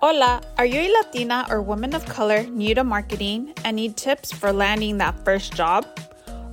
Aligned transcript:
Hola, 0.00 0.40
are 0.56 0.64
you 0.64 0.82
a 0.82 0.94
Latina 0.96 1.44
or 1.50 1.60
woman 1.60 1.92
of 1.92 2.06
color 2.06 2.44
new 2.44 2.72
to 2.72 2.84
marketing 2.84 3.52
and 3.64 3.74
need 3.74 3.96
tips 3.96 4.30
for 4.30 4.52
landing 4.52 4.98
that 4.98 5.24
first 5.24 5.54
job? 5.54 5.84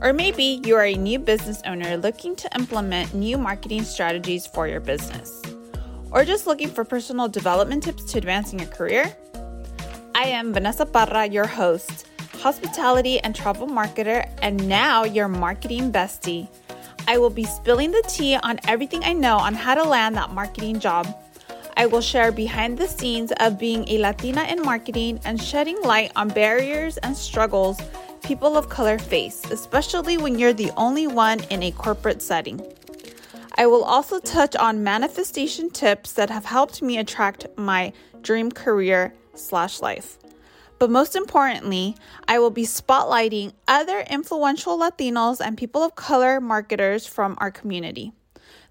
Or 0.02 0.14
maybe 0.14 0.62
you 0.66 0.76
are 0.76 0.86
a 0.86 0.96
new 0.96 1.20
business 1.20 1.62
owner 1.64 1.96
looking 1.96 2.36
to 2.38 2.50
implement 2.56 3.14
new 3.14 3.38
marketing 3.38 3.84
strategies 3.84 4.48
for 4.48 4.68
your 4.68 4.80
business. 4.80 5.44
Or 6.10 6.26
just 6.26 6.48
looking 6.48 6.70
for 6.70 6.84
personal 6.84 7.28
development 7.28 7.84
tips 7.84 8.06
to 8.06 8.18
advancing 8.18 8.58
your 8.58 8.70
career? 8.70 9.16
I 10.16 10.24
am 10.24 10.52
Vanessa 10.52 10.88
Parra, 10.88 11.28
your 11.28 11.46
host, 11.46 12.08
hospitality 12.40 13.20
and 13.20 13.36
travel 13.36 13.68
marketer, 13.68 14.28
and 14.42 14.68
now 14.68 15.04
your 15.04 15.28
marketing 15.28 15.92
bestie. 15.92 16.48
I 17.08 17.20
will 17.20 17.30
be 17.30 17.44
spilling 17.44 17.92
the 17.92 18.04
tea 18.08 18.38
on 18.38 18.60
everything 18.68 19.04
I 19.04 19.14
know 19.14 19.38
on 19.38 19.54
how 19.54 19.76
to 19.76 19.84
land 19.84 20.18
that 20.18 20.32
marketing 20.32 20.80
job. 20.80 21.06
I 21.78 21.86
will 21.88 22.02
share 22.02 22.32
behind 22.32 22.78
the 22.78 22.88
scenes 22.88 23.34
of 23.40 23.60
being 23.60 23.88
a 23.90 23.98
Latina 23.98 24.44
in 24.44 24.62
marketing 24.62 25.20
and 25.26 25.42
shedding 25.42 25.82
light 25.82 26.12
on 26.16 26.30
barriers 26.30 26.98
and 26.98 27.16
struggles 27.16 27.80
people 28.24 28.56
of 28.56 28.70
color 28.70 28.98
face, 28.98 29.44
especially 29.52 30.18
when 30.18 30.40
you're 30.40 30.54
the 30.54 30.72
only 30.78 31.06
one 31.06 31.42
in 31.50 31.62
a 31.64 31.72
corporate 31.72 32.22
setting. 32.22 32.62
I 33.58 33.68
will 33.68 33.84
also 33.84 34.20
touch 34.20 34.56
on 34.56 34.84
manifestation 34.84 35.70
tips 35.70 36.14
that 36.14 36.30
have 36.30 36.46
helped 36.46 36.82
me 36.82 36.98
attract 36.98 37.46
my 37.58 37.94
dream 38.22 38.52
career 38.52 39.14
slash 39.34 39.82
life. 39.82 40.18
But 40.80 40.90
most 40.90 41.16
importantly, 41.16 41.96
I 42.28 42.40
will 42.40 42.50
be 42.50 42.64
spotlighting 42.64 43.54
other 43.68 44.00
influential 44.10 44.78
Latinos 44.78 45.40
and 45.40 45.58
people 45.58 45.84
of 45.84 45.96
color 45.96 46.42
marketers 46.42 47.06
from 47.06 47.36
our 47.40 47.52
community. 47.52 48.14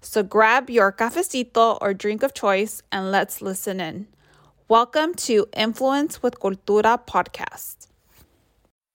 So 0.05 0.23
grab 0.23 0.69
your 0.69 0.91
cafecito 0.93 1.77
or 1.81 1.93
drink 1.93 2.23
of 2.23 2.33
choice 2.33 2.81
and 2.93 3.11
let's 3.11 3.41
listen 3.41 3.81
in. 3.81 4.07
Welcome 4.69 5.15
to 5.27 5.47
Influence 5.55 6.21
with 6.23 6.39
Cultura 6.39 6.99
podcast. 7.05 7.87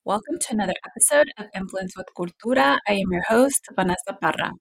Welcome 0.04 0.38
to 0.38 0.52
another 0.52 0.74
episode 0.84 1.30
of 1.38 1.46
Influence 1.54 1.96
with 1.96 2.06
Cultura. 2.14 2.78
I 2.86 2.92
am 2.92 3.10
your 3.12 3.22
host, 3.22 3.66
Vanessa 3.74 4.12
Parra. 4.20 4.52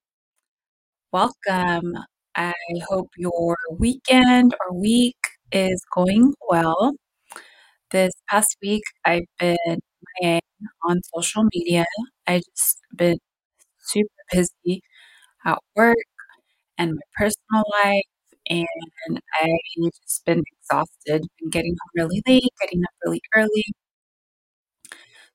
Welcome. 1.11 1.93
I 2.35 2.53
hope 2.87 3.09
your 3.17 3.55
weekend 3.77 4.55
or 4.59 4.75
week 4.79 5.17
is 5.51 5.83
going 5.93 6.33
well. 6.49 6.95
This 7.91 8.13
past 8.29 8.57
week, 8.61 8.83
I've 9.05 9.25
been 9.39 9.79
on 10.83 11.01
social 11.15 11.43
media. 11.53 11.85
I 12.27 12.39
just 12.55 12.79
been 12.95 13.19
super 13.79 14.09
busy 14.31 14.81
at 15.45 15.59
work 15.75 15.97
and 16.79 16.93
my 16.95 17.01
personal 17.17 17.65
life, 17.83 18.03
and 18.49 19.21
I 19.41 19.47
just 19.83 20.25
been 20.25 20.43
exhausted. 20.61 21.27
Been 21.39 21.51
getting 21.51 21.73
home 21.73 21.91
really 22.07 22.23
late, 22.27 22.49
getting 22.61 22.83
up 22.85 22.91
really 23.05 23.21
early. 23.35 23.65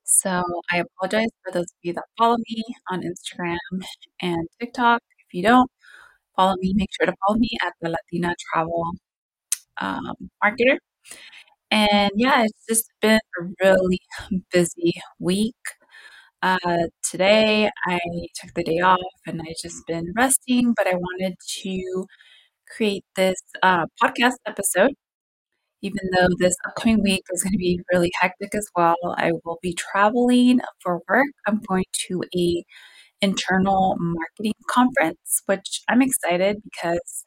So 0.05 0.43
I 0.73 0.79
apologize 0.79 1.31
for 1.45 1.53
those 1.53 1.65
of 1.65 1.79
you 1.83 1.93
that 1.95 2.05
follow 2.19 2.37
me 2.49 2.63
on 2.91 3.03
Instagram 3.03 3.59
and 4.21 4.49
TikTok. 4.61 5.03
If 5.27 5.35
you 5.35 5.43
don't 5.43 5.71
follow 6.37 6.57
me, 6.61 6.75
make 6.77 6.91
sure 6.99 7.07
to 7.07 7.15
follow 7.27 7.39
me 7.39 7.51
at 7.65 7.75
the 7.83 7.91
Latina 7.91 8.35
Travel 8.53 8.85
um, 9.81 10.15
Marketer. 10.45 10.79
And 11.71 12.13
yeah, 12.17 12.45
it's 12.45 12.67
just 12.69 12.91
been 13.03 13.21
a 13.41 13.45
really 13.65 14.01
busy 14.53 14.95
week. 15.19 15.57
Uh, 16.45 16.89
today 17.03 17.71
I 17.87 17.99
took 18.35 18.53
the 18.55 18.63
day 18.65 18.79
off 18.81 18.99
and 19.27 19.41
I 19.41 19.55
just 19.63 19.87
been 19.87 20.13
resting, 20.15 20.75
but 20.77 20.87
I 20.87 20.95
wanted 20.95 21.37
to 21.63 22.05
create 22.77 23.05
this 23.17 23.37
uh, 23.63 23.87
podcast 24.03 24.35
episode. 24.47 24.93
Even 25.83 26.01
though 26.17 26.29
this 26.39 26.57
upcoming 26.67 27.03
week 27.03 27.23
is 27.33 27.43
going 27.45 27.53
to 27.53 27.59
be 27.59 27.81
really 27.93 28.13
hectic 28.21 28.55
as 28.55 28.69
well, 28.77 28.97
I 29.19 29.33
will 29.45 29.59
be 29.63 29.75
traveling 29.75 30.61
for 30.83 31.01
work. 31.09 31.29
I'm 31.47 31.61
going 31.69 31.85
to 32.09 32.25
a 32.37 32.65
internal 33.23 33.97
marketing 34.01 34.55
conference, 34.71 35.43
which 35.47 35.83
I'm 35.89 36.03
excited 36.03 36.59
because 36.65 37.25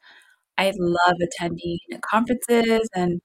I 0.58 0.72
love 0.78 1.16
attending 1.22 1.78
conferences 2.02 2.88
and 2.94 3.20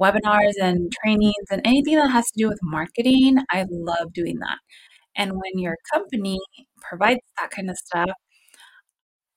webinars 0.00 0.54
and 0.60 0.92
trainings 1.02 1.46
and 1.50 1.62
anything 1.64 1.96
that 1.96 2.10
has 2.10 2.24
to 2.26 2.32
do 2.42 2.48
with 2.48 2.58
marketing. 2.62 3.38
I 3.50 3.64
love 3.70 4.12
doing 4.12 4.38
that. 4.40 4.58
And 5.16 5.32
when 5.32 5.58
your 5.58 5.76
company 5.92 6.38
provides 6.82 7.20
that 7.38 7.50
kind 7.50 7.70
of 7.70 7.76
stuff, 7.78 8.10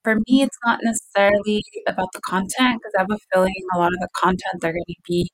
for 0.04 0.16
me, 0.28 0.42
it's 0.42 0.58
not 0.66 0.80
necessarily 0.84 1.64
about 1.88 2.10
the 2.14 2.22
content 2.22 2.80
because 2.82 2.94
I 2.98 3.02
have 3.02 3.12
a 3.12 3.18
feeling 3.34 3.54
a 3.76 3.78
lot 3.80 3.94
of 3.94 4.00
the 4.00 4.10
content 4.16 4.62
they're 4.62 4.72
going 4.72 4.84
to 4.88 4.96
be 5.08 5.30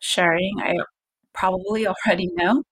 sharing, 0.00 0.54
I 0.60 0.76
probably 1.34 1.86
already 2.06 2.28
know. 2.34 2.64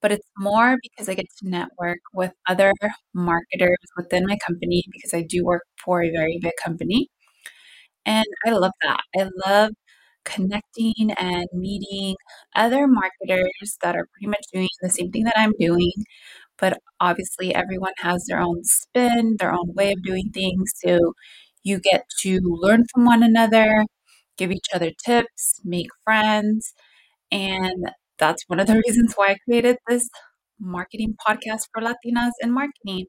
But 0.00 0.12
it's 0.12 0.28
more 0.38 0.76
because 0.82 1.08
I 1.08 1.14
get 1.14 1.26
to 1.40 1.48
network 1.48 1.98
with 2.14 2.32
other 2.48 2.72
marketers 3.14 3.78
within 3.96 4.26
my 4.26 4.36
company 4.46 4.84
because 4.92 5.12
I 5.14 5.22
do 5.22 5.44
work 5.44 5.62
for 5.84 6.02
a 6.02 6.10
very 6.10 6.38
big 6.40 6.52
company. 6.62 7.08
And 8.06 8.26
I 8.46 8.50
love 8.52 8.72
that. 8.82 9.00
I 9.16 9.28
love 9.46 9.72
connecting 10.28 11.12
and 11.18 11.46
meeting 11.54 12.16
other 12.56 12.86
marketers 12.88 13.78
that 13.82 13.96
are 13.96 14.06
pretty 14.12 14.28
much 14.28 14.46
doing 14.52 14.68
the 14.82 14.90
same 14.90 15.10
thing 15.12 15.24
that 15.24 15.38
I'm 15.38 15.52
doing. 15.58 15.92
But 16.58 16.78
obviously, 17.00 17.54
everyone 17.54 17.92
has 17.98 18.24
their 18.28 18.40
own 18.40 18.64
spin, 18.64 19.36
their 19.38 19.52
own 19.52 19.74
way 19.74 19.92
of 19.92 20.02
doing 20.02 20.30
things. 20.34 20.72
So 20.84 21.14
you 21.62 21.80
get 21.80 22.04
to 22.22 22.40
learn 22.42 22.84
from 22.92 23.04
one 23.06 23.22
another, 23.22 23.84
give 24.38 24.52
each 24.52 24.66
other 24.74 24.90
tips, 25.04 25.60
make 25.64 25.88
friends. 26.04 26.74
And 27.32 27.92
that's 28.18 28.44
one 28.48 28.60
of 28.60 28.66
the 28.68 28.82
reasons 28.88 29.14
why 29.16 29.28
I 29.32 29.36
created 29.46 29.78
this 29.88 30.08
marketing 30.60 31.16
podcast 31.26 31.68
for 31.72 31.82
Latinas 31.82 32.32
in 32.42 32.52
marketing 32.52 33.06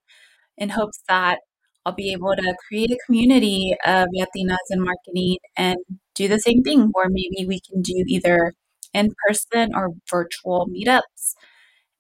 in 0.58 0.70
hopes 0.70 1.02
that 1.08 1.40
I'll 1.86 1.94
be 1.96 2.12
able 2.14 2.36
to 2.36 2.56
create 2.68 2.92
a 2.92 2.98
community 3.06 3.76
of 3.86 4.08
Latinas 4.18 4.58
in 4.72 4.82
marketing 4.84 5.38
and 5.58 5.78
do 6.16 6.28
the 6.28 6.40
same 6.40 6.62
thing, 6.64 6.92
or 6.96 7.06
maybe 7.10 7.46
we 7.48 7.60
can 7.62 7.82
do 7.82 8.04
either 8.08 8.54
in 8.94 9.12
person 9.28 9.72
or 9.76 9.92
virtual 10.10 10.68
meetups 10.70 11.36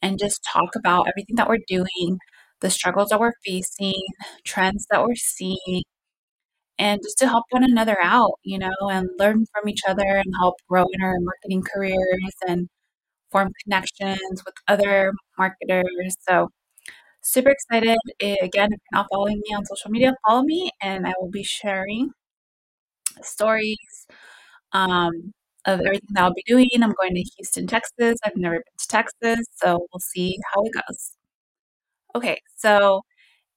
and 0.01 0.19
just 0.19 0.41
talk 0.53 0.75
about 0.75 1.07
everything 1.09 1.35
that 1.37 1.49
we're 1.49 1.59
doing, 1.67 2.19
the 2.61 2.69
struggles 2.69 3.09
that 3.09 3.19
we're 3.19 3.33
facing, 3.45 4.01
trends 4.45 4.85
that 4.91 5.03
we're 5.03 5.15
seeing, 5.15 5.83
and 6.77 7.01
just 7.03 7.17
to 7.19 7.27
help 7.27 7.45
one 7.49 7.63
another 7.63 7.97
out, 8.01 8.33
you 8.43 8.57
know, 8.59 8.71
and 8.91 9.09
learn 9.19 9.45
from 9.53 9.67
each 9.69 9.81
other 9.87 10.03
and 10.05 10.33
help 10.39 10.55
grow 10.69 10.85
in 10.93 11.01
our 11.03 11.15
marketing 11.19 11.63
careers 11.73 12.33
and 12.47 12.67
form 13.31 13.51
connections 13.65 14.43
with 14.45 14.55
other 14.67 15.13
marketers. 15.37 16.15
So, 16.29 16.49
super 17.31 17.49
excited. 17.49 17.97
Again, 18.21 18.73
if 18.73 18.79
you're 18.91 18.99
not 18.99 19.07
following 19.11 19.37
me 19.37 19.55
on 19.55 19.65
social 19.65 19.91
media, 19.91 20.13
follow 20.27 20.43
me 20.43 20.71
and 20.81 21.07
I 21.07 21.13
will 21.19 21.29
be 21.31 21.43
sharing 21.43 22.11
stories 23.21 24.07
um, 24.73 25.33
of 25.65 25.81
everything 25.81 26.09
that 26.11 26.23
I'll 26.23 26.33
be 26.33 26.43
doing. 26.47 26.69
I'm 26.75 26.93
going 26.99 27.15
to 27.15 27.23
Houston, 27.37 27.67
Texas. 27.67 28.17
I've 28.25 28.35
never 28.35 28.55
been 28.55 28.63
to 28.79 28.87
Texas, 28.87 29.47
so 29.55 29.87
we'll 29.91 29.99
see 29.99 30.37
how 30.53 30.63
it 30.63 30.73
goes. 30.73 31.11
Okay, 32.15 32.41
so 32.57 33.01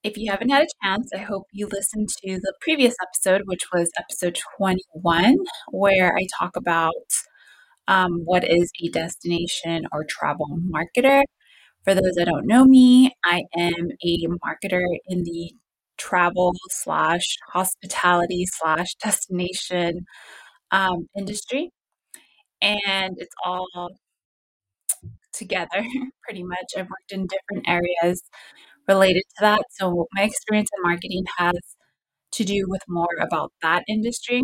if 0.03 0.17
you 0.19 0.31
haven't 0.31 0.51
had 0.51 0.65
a 0.65 0.69
chance, 0.85 1.11
I 1.15 1.19
hope 1.19 1.45
you 1.53 1.69
listened 1.69 2.09
to 2.25 2.39
the 2.41 2.55
previous 2.61 2.95
episode, 3.03 3.43
which 3.47 3.65
was 3.73 3.91
episode 3.99 4.39
21, 4.59 5.39
where 5.71 6.17
I 6.17 6.27
talk 6.39 6.57
about 6.57 6.93
um, 7.89 8.23
what 8.25 8.49
is 8.49 8.71
a 8.83 8.89
destination 8.91 9.85
or 9.93 10.05
travel 10.05 10.59
marketer. 10.71 11.23
For 11.85 11.95
those 11.95 12.15
that 12.17 12.27
don't 12.27 12.47
know 12.47 12.65
me, 12.65 13.13
I 13.25 13.43
am 13.57 13.91
a 14.05 14.27
marketer 14.45 14.85
in 15.09 15.25
the 15.25 15.53
travel 15.99 16.53
slash 16.71 17.37
hospitality 17.53 18.47
slash 18.47 18.95
destination 19.03 20.07
um, 20.73 21.09
industry. 21.17 21.71
And 22.63 23.17
it's 23.19 23.35
all 23.45 23.69
together 25.33 25.85
pretty 26.23 26.43
much. 26.43 26.73
I've 26.77 26.89
worked 26.89 27.13
in 27.13 27.27
different 27.27 27.69
areas 27.69 28.23
related 28.89 29.23
to 29.37 29.43
that. 29.43 29.63
So 29.73 30.07
my 30.15 30.23
experience 30.25 30.71
in 30.77 30.83
marketing 30.83 31.25
has 31.39 31.55
to 32.33 32.45
do 32.45 32.67
with 32.69 32.83
more 32.89 33.17
about 33.21 33.53
that 33.63 33.85
industry. 33.89 34.43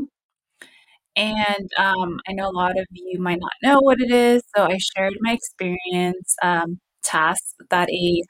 And 1.17 1.71
um, 1.79 2.21
I 2.29 2.33
know 2.33 2.49
a 2.49 2.53
lot 2.57 2.79
of 2.79 2.87
you 2.93 3.19
might 3.21 3.41
not 3.41 3.53
know 3.63 3.81
what 3.81 4.01
it 4.01 4.11
is. 4.11 4.43
So 4.57 4.65
I 4.65 4.79
shared 4.79 5.15
my 5.21 5.33
experience, 5.33 6.37
um, 6.43 6.79
tasks 7.05 7.55
that 7.71 7.91
a 7.91 8.23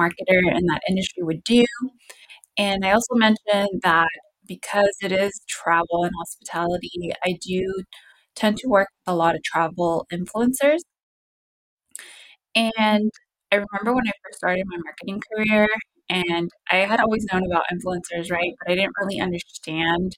marketer 0.00 0.40
in 0.56 0.66
that 0.66 0.82
industry 0.88 1.22
would 1.24 1.44
do. 1.44 1.64
And 2.58 2.84
I 2.84 2.92
also 2.92 3.14
mentioned 3.14 3.80
that 3.82 4.08
because 4.46 4.96
it 5.02 5.12
is 5.12 5.32
travel 5.48 6.04
and 6.04 6.12
hospitality, 6.18 7.12
I 7.24 7.38
do 7.40 7.82
tend 8.36 8.58
to 8.58 8.68
work 8.68 8.88
with 9.06 9.12
a 9.14 9.16
lot 9.16 9.34
of 9.36 9.42
travel 9.42 10.06
influencers. 10.12 10.80
And 12.54 13.10
I 13.52 13.56
remember 13.56 13.94
when 13.94 14.08
I 14.08 14.12
first 14.24 14.38
started 14.38 14.64
my 14.66 14.78
marketing 14.84 15.20
career, 15.32 15.68
and 16.08 16.50
I 16.70 16.76
had 16.78 17.00
always 17.00 17.26
known 17.32 17.42
about 17.46 17.64
influencers, 17.72 18.30
right? 18.30 18.52
But 18.60 18.72
I 18.72 18.74
didn't 18.76 18.94
really 19.00 19.20
understand 19.20 20.16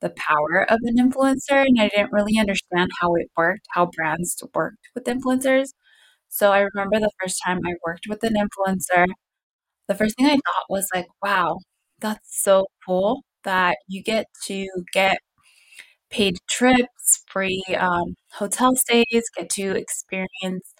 the 0.00 0.10
power 0.12 0.64
of 0.70 0.78
an 0.84 0.96
influencer 0.96 1.66
and 1.66 1.80
I 1.80 1.88
didn't 1.88 2.12
really 2.12 2.38
understand 2.40 2.90
how 3.02 3.14
it 3.16 3.28
worked, 3.36 3.66
how 3.72 3.90
brands 3.96 4.42
worked 4.54 4.88
with 4.94 5.04
influencers. 5.04 5.70
So 6.28 6.52
I 6.52 6.60
remember 6.60 7.00
the 7.00 7.10
first 7.20 7.40
time 7.44 7.60
I 7.66 7.74
worked 7.86 8.06
with 8.08 8.22
an 8.24 8.34
influencer, 8.34 9.06
the 9.88 9.94
first 9.96 10.16
thing 10.16 10.26
I 10.26 10.32
thought 10.34 10.66
was 10.70 10.88
like, 10.94 11.06
wow, 11.22 11.58
that's 12.00 12.42
so 12.44 12.66
cool 12.86 13.22
that 13.44 13.78
you 13.88 14.02
get 14.02 14.26
to 14.46 14.66
get 14.92 15.18
paid 16.10 16.36
trips, 16.50 17.24
free 17.28 17.62
um, 17.78 18.14
hotel 18.32 18.74
stays, 18.76 19.24
get 19.36 19.50
to 19.50 19.76
experience 19.76 20.74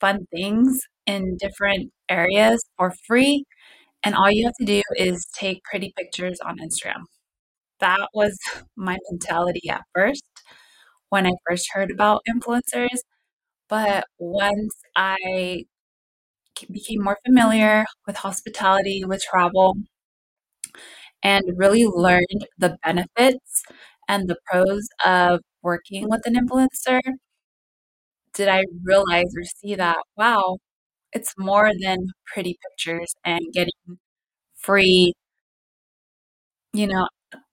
fun 0.00 0.26
things 0.34 0.80
in 1.06 1.36
different 1.38 1.92
areas 2.08 2.64
for 2.76 2.92
free. 3.06 3.44
And 4.04 4.14
all 4.14 4.30
you 4.30 4.46
have 4.46 4.54
to 4.60 4.66
do 4.66 4.82
is 4.96 5.26
take 5.38 5.62
pretty 5.64 5.92
pictures 5.96 6.38
on 6.46 6.58
Instagram. 6.58 7.04
That 7.80 8.08
was 8.14 8.38
my 8.76 8.98
mentality 9.10 9.68
at 9.70 9.82
first 9.94 10.24
when 11.10 11.26
I 11.26 11.32
first 11.48 11.68
heard 11.72 11.90
about 11.90 12.22
influencers. 12.28 13.00
But 13.68 14.06
once 14.18 14.74
I 14.96 15.66
became 16.70 17.02
more 17.02 17.18
familiar 17.24 17.84
with 18.06 18.16
hospitality, 18.16 19.04
with 19.04 19.22
travel, 19.22 19.76
and 21.22 21.42
really 21.56 21.86
learned 21.86 22.46
the 22.58 22.76
benefits 22.82 23.62
and 24.08 24.28
the 24.28 24.36
pros 24.46 24.88
of 25.04 25.40
working 25.62 26.08
with 26.08 26.22
an 26.26 26.34
influencer, 26.34 27.00
did 28.34 28.48
I 28.48 28.64
realize 28.82 29.32
or 29.36 29.44
see 29.44 29.74
that, 29.76 29.98
wow, 30.16 30.58
it's 31.12 31.34
more 31.38 31.70
than 31.80 32.08
pretty 32.26 32.58
pictures 32.62 33.14
and 33.24 33.40
getting 33.52 33.98
free, 34.56 35.14
you 36.72 36.86
know, 36.86 37.08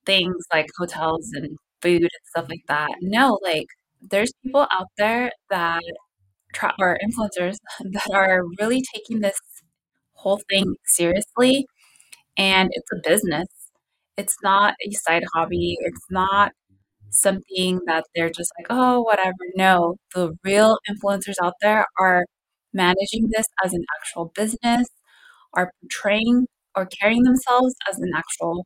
things 0.05 0.45
like 0.53 0.67
hotels 0.77 1.31
and 1.33 1.57
food 1.81 2.01
and 2.03 2.09
stuff 2.29 2.47
like 2.49 2.63
that. 2.67 2.89
No, 3.01 3.39
like 3.43 3.67
there's 4.01 4.31
people 4.44 4.68
out 4.71 4.88
there 4.98 5.31
that 5.50 5.81
or 6.80 6.98
influencers 7.06 7.57
that 7.81 8.09
are 8.13 8.42
really 8.59 8.83
taking 8.94 9.21
this 9.21 9.39
whole 10.13 10.42
thing 10.50 10.75
seriously 10.86 11.65
and 12.38 12.69
it's 12.74 12.89
a 12.94 13.09
business. 13.09 13.48
It's 14.18 14.38
not 14.44 14.75
a 14.88 14.92
side 14.92 15.24
hobby. 15.36 15.77
It's 15.81 16.06
not 16.12 16.51
something 17.12 17.81
that 17.88 18.06
they're 18.15 18.30
just 18.31 18.51
like, 18.59 18.68
oh, 18.69 19.01
whatever. 19.01 19.36
No, 19.56 19.98
the 20.15 20.38
real 20.44 20.77
influencers 20.89 21.36
out 21.44 21.56
there 21.62 21.86
are 22.00 22.25
managing 22.74 23.30
this 23.36 23.47
as 23.65 23.74
an 23.74 23.83
actual 24.00 24.31
business, 24.36 24.88
are 25.54 25.71
portraying 25.81 26.47
or 26.75 26.86
carrying 26.86 27.24
themselves 27.24 27.75
as 27.89 28.00
an 28.00 28.12
actual 28.15 28.65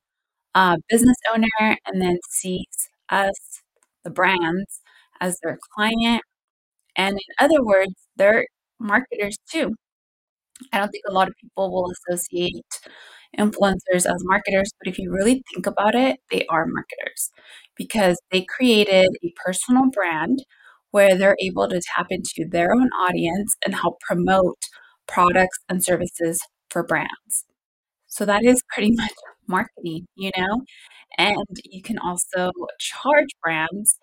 uh, 0.56 0.78
business 0.90 1.18
owner, 1.34 1.78
and 1.88 2.02
then 2.02 2.20
sees 2.32 2.90
us, 3.10 3.62
the 4.04 4.10
brands, 4.12 4.82
as 5.22 5.40
their 5.44 5.60
client. 5.76 6.22
And 6.98 7.14
in 7.16 7.36
other 7.46 7.64
words, 7.64 7.94
they're 8.18 8.48
marketers 8.80 9.38
too. 9.52 9.76
I 10.72 10.80
don't 10.80 10.90
think 10.90 11.04
a 11.08 11.14
lot 11.14 11.28
of 11.28 11.34
people 11.42 11.72
will 11.72 11.92
associate 11.92 12.66
influencers 13.38 14.06
as 14.06 14.24
marketers, 14.26 14.72
but 14.80 14.88
if 14.90 15.00
you 15.00 15.12
really 15.12 15.44
think 15.54 15.68
about 15.68 15.96
it, 15.96 16.20
they 16.32 16.46
are 16.50 16.66
marketers 16.66 17.32
because 17.76 18.20
they 18.32 18.44
created 18.44 19.10
a 19.24 19.34
personal 19.46 19.90
brand 19.92 20.44
where 20.92 21.18
they're 21.18 21.38
able 21.42 21.68
to 21.70 21.82
tap 21.96 22.08
into 22.10 22.46
their 22.50 22.74
own 22.74 22.90
audience 22.94 23.56
and 23.66 23.76
help 23.76 24.00
promote 24.02 24.58
products 25.08 25.58
and 25.70 25.84
services 25.84 26.40
for 26.70 26.84
brands. 26.84 27.46
So 28.08 28.26
that 28.26 28.44
is 28.44 28.64
pretty 28.74 28.92
much 28.96 29.14
marketing, 29.48 30.08
you 30.16 30.32
know? 30.38 30.64
And 31.18 31.46
you 31.66 31.82
can 31.82 32.00
also 32.00 32.52
charge 32.80 33.30
brands 33.44 34.00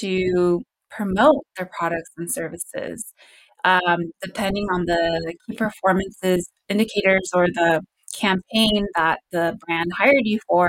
to 0.00 0.62
promote 0.90 1.44
their 1.56 1.70
products 1.78 2.10
and 2.16 2.30
services. 2.30 3.12
Um, 3.64 4.12
depending 4.22 4.66
on 4.72 4.86
the 4.86 5.34
key 5.46 5.56
performances 5.56 6.50
indicators 6.68 7.30
or 7.34 7.46
the 7.46 7.82
campaign 8.18 8.86
that 8.96 9.20
the 9.32 9.58
brand 9.66 9.92
hired 9.98 10.22
you 10.24 10.40
for, 10.48 10.68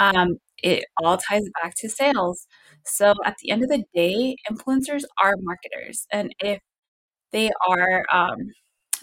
um, 0.00 0.38
it 0.62 0.84
all 1.02 1.18
ties 1.18 1.44
back 1.62 1.74
to 1.78 1.88
sales. 1.88 2.46
So 2.84 3.14
at 3.24 3.36
the 3.42 3.50
end 3.50 3.62
of 3.64 3.70
the 3.70 3.84
day, 3.94 4.36
influencers 4.50 5.04
are 5.22 5.34
marketers. 5.42 6.06
And 6.12 6.34
if 6.40 6.60
they 7.32 7.50
are 7.68 8.04
um, 8.12 8.38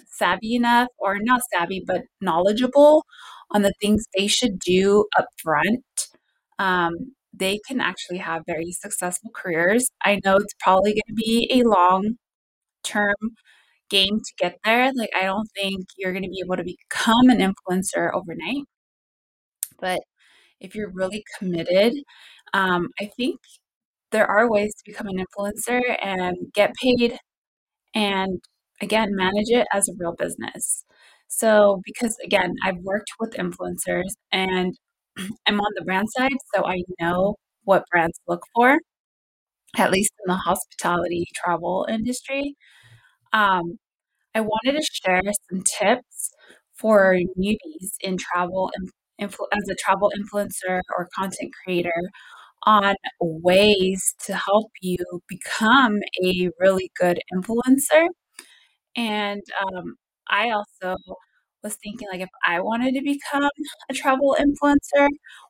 savvy 0.08 0.56
enough, 0.56 0.88
or 1.00 1.18
not 1.20 1.42
savvy, 1.54 1.84
but 1.86 2.04
knowledgeable 2.22 3.06
on 3.52 3.62
the 3.64 3.74
things 3.82 4.06
they 4.18 4.28
should 4.28 4.60
do 4.60 5.06
up 5.18 5.28
front, 5.44 5.84
um, 6.60 6.94
they 7.34 7.60
can 7.68 7.82
actually 7.82 8.20
have 8.20 8.44
very 8.48 8.72
successful 8.72 9.32
careers. 9.36 9.90
I 10.04 10.20
know 10.26 10.38
it's 10.38 10.54
probably 10.60 10.92
going 10.94 11.02
to 11.10 11.14
be 11.16 11.50
a 11.52 11.64
long 11.68 12.18
term 12.84 13.16
game 13.90 14.20
to 14.20 14.34
get 14.40 14.60
there. 14.66 14.92
Like, 14.96 15.12
I 15.20 15.24
don't 15.26 15.50
think 15.56 15.88
you're 15.98 16.14
going 16.14 16.24
to 16.24 16.30
be 16.30 16.42
able 16.46 16.58
to 16.58 16.64
become 16.66 17.30
an 17.30 17.40
influencer 17.40 18.12
overnight. 18.14 18.66
But 19.80 20.02
if 20.62 20.76
you're 20.76 20.92
really 20.92 21.24
committed, 21.40 21.94
um, 22.54 22.90
I 23.02 23.08
think 23.18 23.40
there 24.12 24.28
are 24.28 24.50
ways 24.52 24.74
to 24.76 24.84
become 24.86 25.08
an 25.08 25.24
influencer 25.26 25.82
and 26.04 26.38
get 26.54 26.74
paid 26.82 27.18
and 27.96 28.42
again 28.82 29.16
manage 29.16 29.50
it 29.50 29.68
as 29.74 29.90
a 29.90 29.94
real 29.98 30.14
business. 30.16 30.86
So, 31.30 31.82
because 31.86 32.18
again, 32.26 32.56
I've 32.66 32.80
worked 32.80 33.12
with 33.20 33.34
influencers 33.34 34.12
and 34.34 34.76
I'm 35.48 35.60
on 35.60 35.72
the 35.76 35.84
brand 35.86 36.08
side, 36.18 36.38
so 36.54 36.66
I 36.66 36.84
know 37.00 37.36
what 37.64 37.84
brands 37.92 38.20
look 38.28 38.44
for, 38.56 38.80
at 39.78 39.92
least 39.92 40.14
in 40.26 40.32
the 40.32 40.38
hospitality 40.38 41.28
travel 41.36 41.86
industry. 41.90 42.56
Um, 43.34 43.80
I 44.36 44.42
wanted 44.42 44.74
to 44.80 44.84
share 44.92 45.22
some 45.52 45.64
tips 45.64 46.32
for 46.76 47.18
newbies 47.40 47.92
in 48.02 48.18
travel 48.18 48.72
influ- 49.22 49.48
as 49.54 49.70
a 49.70 49.76
travel 49.76 50.12
influencer 50.18 50.82
or 50.98 51.10
content 51.18 51.52
creator 51.64 51.94
on 52.66 52.96
ways 53.22 54.16
to 54.28 54.36
help 54.36 54.72
you 54.82 54.98
become 55.30 56.00
a 56.26 56.50
really 56.60 56.92
good 57.00 57.20
influencer. 57.34 58.08
And 58.96 59.42
um, 59.62 59.96
I 60.30 60.52
also 60.52 60.98
was 61.64 61.76
thinking 61.84 62.08
like 62.12 62.22
if 62.22 62.30
I 62.48 62.60
wanted 62.62 62.94
to 62.96 63.02
become 63.02 63.50
a 63.90 63.94
travel 63.94 64.36
influencer, 64.40 65.08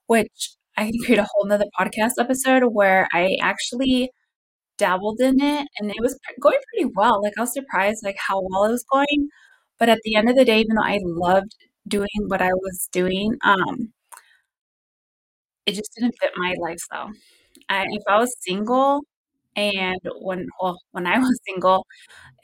which 0.08 0.52
I 0.78 0.86
can 0.92 1.00
create 1.06 1.20
a 1.20 1.28
whole 1.34 1.46
nother 1.48 1.66
podcast 1.80 2.14
episode 2.20 2.64
where 2.74 3.08
I 3.14 3.38
actually 3.42 4.12
dabbled 4.78 5.20
in 5.22 5.42
it 5.42 5.68
and 5.80 5.92
it 5.92 6.02
was 6.02 6.20
going 6.42 6.60
pretty 6.74 6.92
well. 6.96 7.22
Like 7.24 7.34
I 7.38 7.42
was 7.42 7.54
surprised 7.54 8.04
like 8.04 8.18
how 8.20 8.42
well 8.42 8.66
it 8.66 8.72
was 8.72 8.86
going. 8.92 9.30
But 9.80 9.90
at 9.90 10.00
the 10.04 10.16
end 10.16 10.30
of 10.30 10.36
the 10.36 10.46
day, 10.46 10.62
even 10.62 10.76
though 10.76 10.84
I 10.84 11.00
loved 11.04 11.56
doing 11.88 12.08
what 12.28 12.42
I 12.42 12.54
was 12.54 12.90
doing, 12.92 13.38
um, 13.46 13.94
it 15.66 15.74
just 15.74 15.92
didn't 15.98 16.16
fit 16.20 16.32
my 16.36 16.54
lifestyle. 16.60 17.12
I, 17.70 17.86
if 17.90 18.04
I 18.08 18.18
was 18.20 18.36
single 18.42 19.02
and 19.56 20.00
when 20.22 20.48
well 20.62 20.80
when 20.92 21.08
I 21.08 21.20
was 21.20 21.40
single, 21.48 21.86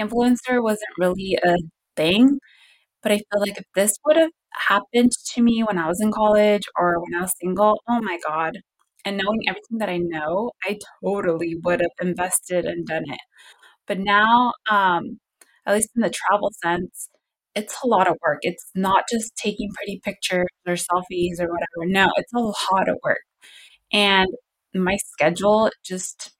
influencer 0.01 0.63
wasn't 0.63 0.91
really 0.99 1.37
a 1.45 1.57
thing. 1.97 2.39
But 3.03 3.11
I 3.13 3.17
feel 3.17 3.41
like 3.41 3.57
if 3.57 3.65
this 3.75 3.97
would 4.05 4.17
have 4.17 4.31
happened 4.53 5.11
to 5.33 5.41
me 5.41 5.63
when 5.63 5.77
I 5.77 5.87
was 5.87 6.01
in 6.01 6.11
college 6.11 6.63
or 6.77 6.99
when 7.01 7.15
I 7.15 7.21
was 7.21 7.33
single, 7.41 7.81
oh 7.87 8.01
my 8.01 8.19
God. 8.27 8.57
And 9.05 9.17
knowing 9.17 9.41
everything 9.47 9.77
that 9.79 9.89
I 9.89 9.97
know, 9.97 10.51
I 10.63 10.77
totally 11.03 11.55
would 11.63 11.79
have 11.81 11.91
invested 12.01 12.65
and 12.65 12.85
done 12.85 13.03
it. 13.07 13.19
But 13.87 13.99
now, 13.99 14.53
um, 14.69 15.19
at 15.65 15.75
least 15.75 15.89
in 15.95 16.01
the 16.01 16.09
travel 16.11 16.51
sense, 16.63 17.09
it's 17.55 17.75
a 17.83 17.87
lot 17.87 18.07
of 18.07 18.17
work. 18.25 18.39
It's 18.43 18.65
not 18.75 19.05
just 19.11 19.35
taking 19.35 19.69
pretty 19.75 20.01
pictures 20.03 20.47
or 20.67 20.73
selfies 20.75 21.39
or 21.39 21.49
whatever. 21.49 21.85
No, 21.85 22.11
it's 22.17 22.33
a 22.33 22.39
lot 22.39 22.89
of 22.89 22.97
work. 23.03 23.19
And 23.93 24.29
my 24.75 24.97
schedule 24.97 25.71
just 25.85 26.31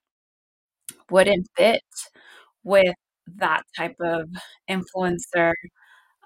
wouldn't 1.10 1.48
fit 1.58 1.82
with 2.64 2.96
that 3.38 3.64
type 3.78 3.96
of 4.02 4.30
influencer 4.70 5.54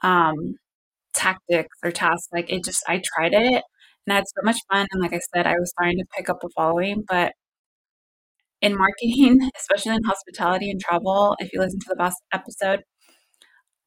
um, 0.03 0.57
tactics 1.13 1.77
or 1.83 1.91
tasks. 1.91 2.29
Like 2.33 2.51
it 2.51 2.65
just, 2.65 2.83
I 2.89 3.01
tried 3.15 3.33
it 3.33 3.63
and 4.07 4.13
I 4.13 4.15
had 4.15 4.25
so 4.27 4.41
much 4.43 4.59
fun. 4.71 4.87
And 4.91 5.01
like 5.01 5.13
I 5.13 5.19
said, 5.35 5.47
I 5.47 5.55
was 5.59 5.71
starting 5.71 5.99
to 5.99 6.05
pick 6.17 6.29
up 6.29 6.39
a 6.43 6.49
following. 6.55 7.03
But 7.07 7.33
in 8.61 8.75
marketing, 8.77 9.39
especially 9.57 9.95
in 9.95 10.03
hospitality 10.03 10.71
and 10.71 10.79
travel, 10.81 11.35
if 11.39 11.51
you 11.53 11.59
listen 11.59 11.79
to 11.79 11.89
the 11.89 12.01
last 12.01 12.17
episode, 12.33 12.83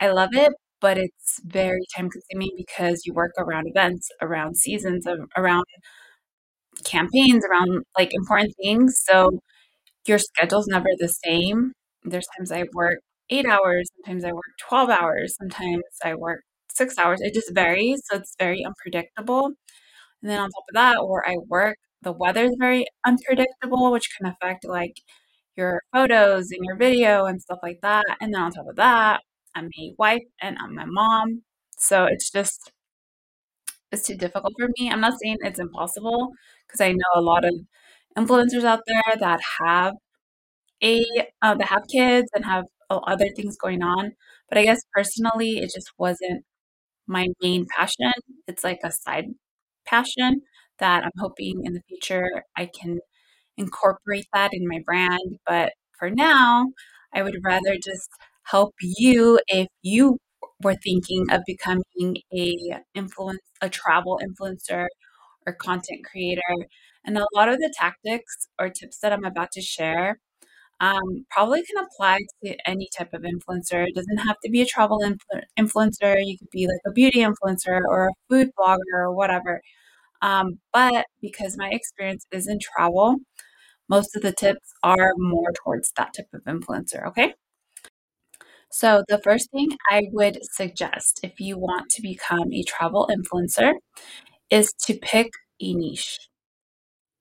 I 0.01 0.09
love 0.11 0.31
it, 0.35 0.53
but 0.81 0.99
it's 0.99 1.41
very 1.45 1.83
time 1.97 2.11
consuming 2.11 2.51
because 2.57 3.03
you 3.05 3.15
work 3.15 3.33
around 3.39 3.67
events, 3.69 4.09
around 4.21 4.57
seasons, 4.57 5.07
around 5.37 5.65
campaigns, 6.85 7.45
around 7.45 7.83
like 7.99 8.11
important 8.15 8.55
things. 8.63 9.01
So 9.05 9.41
your 10.07 10.19
schedule's 10.19 10.69
never 10.69 10.89
the 10.99 11.09
same. 11.09 11.73
There's 12.05 12.27
times 12.39 12.53
I 12.53 12.65
work 12.75 13.01
eight 13.30 13.47
hours, 13.47 13.88
sometimes 13.97 14.25
I 14.25 14.33
work 14.33 14.45
12 14.61 14.90
hours, 14.90 15.37
sometimes 15.38 15.83
I 16.04 16.14
work 16.14 16.42
six 16.73 16.99
hours. 16.99 17.21
It 17.23 17.35
just 17.35 17.52
varies. 17.54 18.02
So 18.11 18.18
it's 18.18 18.35
very 18.38 18.64
unpredictable. 18.64 19.47
And 20.23 20.30
then 20.30 20.40
on 20.40 20.50
top 20.50 20.64
of 20.71 20.75
that, 20.75 20.99
or 21.00 21.28
I 21.28 21.37
work 21.49 21.78
the 22.02 22.12
weather 22.12 22.45
is 22.45 22.56
very 22.59 22.87
unpredictable, 23.06 23.90
which 23.92 24.09
can 24.16 24.26
affect 24.26 24.64
like 24.66 24.97
your 25.56 25.83
photos 25.92 26.50
and 26.52 26.61
your 26.64 26.76
video 26.76 27.26
and 27.26 27.40
stuff 27.42 27.59
like 27.62 27.80
that. 27.83 28.04
And 28.21 28.35
then 28.35 28.42
on 28.42 28.52
top 28.52 28.66
of 28.68 28.76
that, 28.76 29.23
I'm 29.54 29.71
a 29.80 29.95
wife 29.99 30.23
and 30.42 30.56
I'm 30.61 30.78
a 30.78 30.87
mom. 30.87 31.42
So 31.78 32.04
it's 32.06 32.30
just 32.30 32.73
it's 33.92 34.06
too 34.06 34.16
difficult 34.16 34.54
for 34.59 34.68
me. 34.78 34.90
I'm 34.90 35.00
not 35.00 35.14
saying 35.23 35.38
it's 35.42 35.59
impossible 35.59 36.33
because 36.66 36.80
I 36.80 36.92
know 36.92 37.12
a 37.14 37.21
lot 37.21 37.45
of 37.45 37.54
influencers 38.18 38.64
out 38.64 38.80
there 38.87 39.16
that 39.21 39.40
have 39.61 39.95
a 40.83 41.04
uh, 41.42 41.54
that 41.56 41.68
have 41.68 41.85
kids 41.92 42.28
and 42.35 42.45
have 42.45 42.64
other 42.90 43.28
things 43.37 43.57
going 43.57 43.83
on. 43.83 44.12
But 44.49 44.59
I 44.59 44.64
guess 44.64 44.83
personally, 44.95 45.59
it 45.59 45.73
just 45.75 45.93
wasn't 45.99 46.45
my 47.07 47.28
main 47.43 47.66
passion. 47.76 48.12
It's 48.47 48.64
like 48.64 48.81
a 48.85 48.90
side 48.93 49.26
passion 49.87 50.43
that 50.78 51.05
I'm 51.05 51.12
hoping 51.19 51.62
in 51.64 51.75
the 51.75 51.83
future 51.88 52.28
I 52.57 52.66
can 52.78 53.00
incorporate 53.57 54.26
that 54.35 54.50
in 54.55 54.69
my 54.69 54.81
brand. 54.85 55.38
But 55.47 55.73
for 55.99 56.11
now, 56.11 56.69
I 57.14 57.23
would 57.23 57.37
rather 57.45 57.76
just 57.83 58.11
help 58.45 58.75
you 58.81 59.40
if 59.49 59.69
you 59.83 60.19
were 60.62 60.76
thinking 60.76 61.26
of 61.31 61.43
becoming 61.47 62.19
a 62.35 62.57
influence 62.95 63.40
a 63.62 63.69
travel 63.71 64.21
influencer 64.25 64.87
or 65.47 65.55
content 65.55 66.05
creator. 66.11 66.43
And 67.05 67.19
a 67.19 67.26
lot 67.35 67.49
of 67.49 67.59
the 67.59 67.73
tactics 67.76 68.49
or 68.59 68.69
tips 68.71 68.99
that 69.00 69.12
I'm 69.12 69.25
about 69.25 69.52
to 69.52 69.62
share 69.62 70.19
um, 70.80 71.26
probably 71.30 71.62
can 71.64 71.85
apply 71.85 72.21
to 72.45 72.56
any 72.68 72.88
type 72.97 73.12
of 73.14 73.23
influencer. 73.23 73.87
It 73.87 73.95
doesn't 73.95 74.18
have 74.18 74.37
to 74.45 74.50
be 74.50 74.62
a 74.62 74.66
travel 74.66 75.00
influ- 75.00 75.42
influencer. 75.59 76.16
You 76.25 76.38
could 76.38 76.50
be 76.50 76.66
like 76.66 76.80
a 76.87 76.92
beauty 76.92 77.21
influencer 77.21 77.80
or 77.88 78.09
a 78.09 78.12
food 78.28 78.50
blogger 78.59 78.78
or 78.95 79.14
whatever. 79.14 79.62
Um, 80.23 80.61
but 80.73 81.06
because 81.23 81.56
my 81.59 81.71
experience 81.71 82.26
is 82.33 82.49
in 82.49 82.59
travel, 82.61 83.16
most 83.88 84.16
of 84.16 84.23
the 84.23 84.33
tips 84.33 84.73
are 84.83 85.12
more 85.18 85.52
towards 85.64 85.92
that 85.97 86.14
type 86.16 86.28
of 86.35 86.45
influencer. 86.45 87.06
Okay. 87.09 87.35
So, 88.71 89.02
the 89.09 89.18
first 89.18 89.50
thing 89.50 89.71
I 89.90 90.02
would 90.12 90.38
suggest 90.52 91.21
if 91.23 91.40
you 91.40 91.59
want 91.59 91.88
to 91.90 92.02
become 92.02 92.52
a 92.52 92.62
travel 92.62 93.09
influencer 93.11 93.75
is 94.50 94.73
to 94.87 94.99
pick 95.02 95.33
a 95.61 95.75
niche 95.75 96.18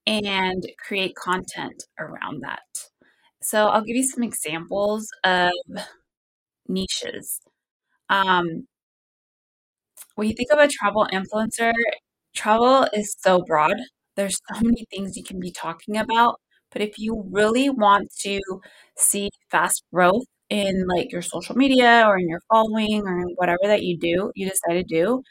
and 0.08 0.66
create 0.80 1.16
content 1.16 1.84
around 2.00 2.42
that. 2.42 2.62
So, 3.46 3.68
I'll 3.68 3.84
give 3.84 3.96
you 3.96 4.04
some 4.04 4.24
examples 4.24 5.10
of 5.24 5.52
niches. 6.68 7.42
Um, 8.10 8.68
when 10.16 10.28
you 10.28 10.34
think 10.36 10.52
of 10.52 10.60
a 10.60 10.68
travel 10.68 11.08
influencer, 11.12 11.74
travel 12.36 12.88
is 12.94 13.16
so 13.20 13.42
broad. 13.48 13.76
There's 14.16 14.40
so 14.54 14.62
many 14.62 14.86
things 14.92 15.18
you 15.18 15.24
can 15.24 15.40
be 15.40 15.52
talking 15.52 15.98
about. 15.98 16.40
But 16.72 16.82
if 16.82 16.98
you 16.98 17.26
really 17.32 17.70
want 17.70 18.10
to 18.24 18.40
see 18.98 19.30
fast 19.50 19.84
growth 19.94 20.26
in 20.50 20.86
like 20.88 21.12
your 21.12 21.22
social 21.22 21.56
media 21.56 22.04
or 22.08 22.18
in 22.18 22.30
your 22.30 22.42
following 22.52 23.04
or 23.06 23.20
in 23.22 23.30
whatever 23.36 23.60
that 23.64 23.84
you 23.84 23.98
do, 23.98 24.32
you 24.36 24.50
decide 24.50 24.74
to 24.76 24.84
do, 24.84 25.24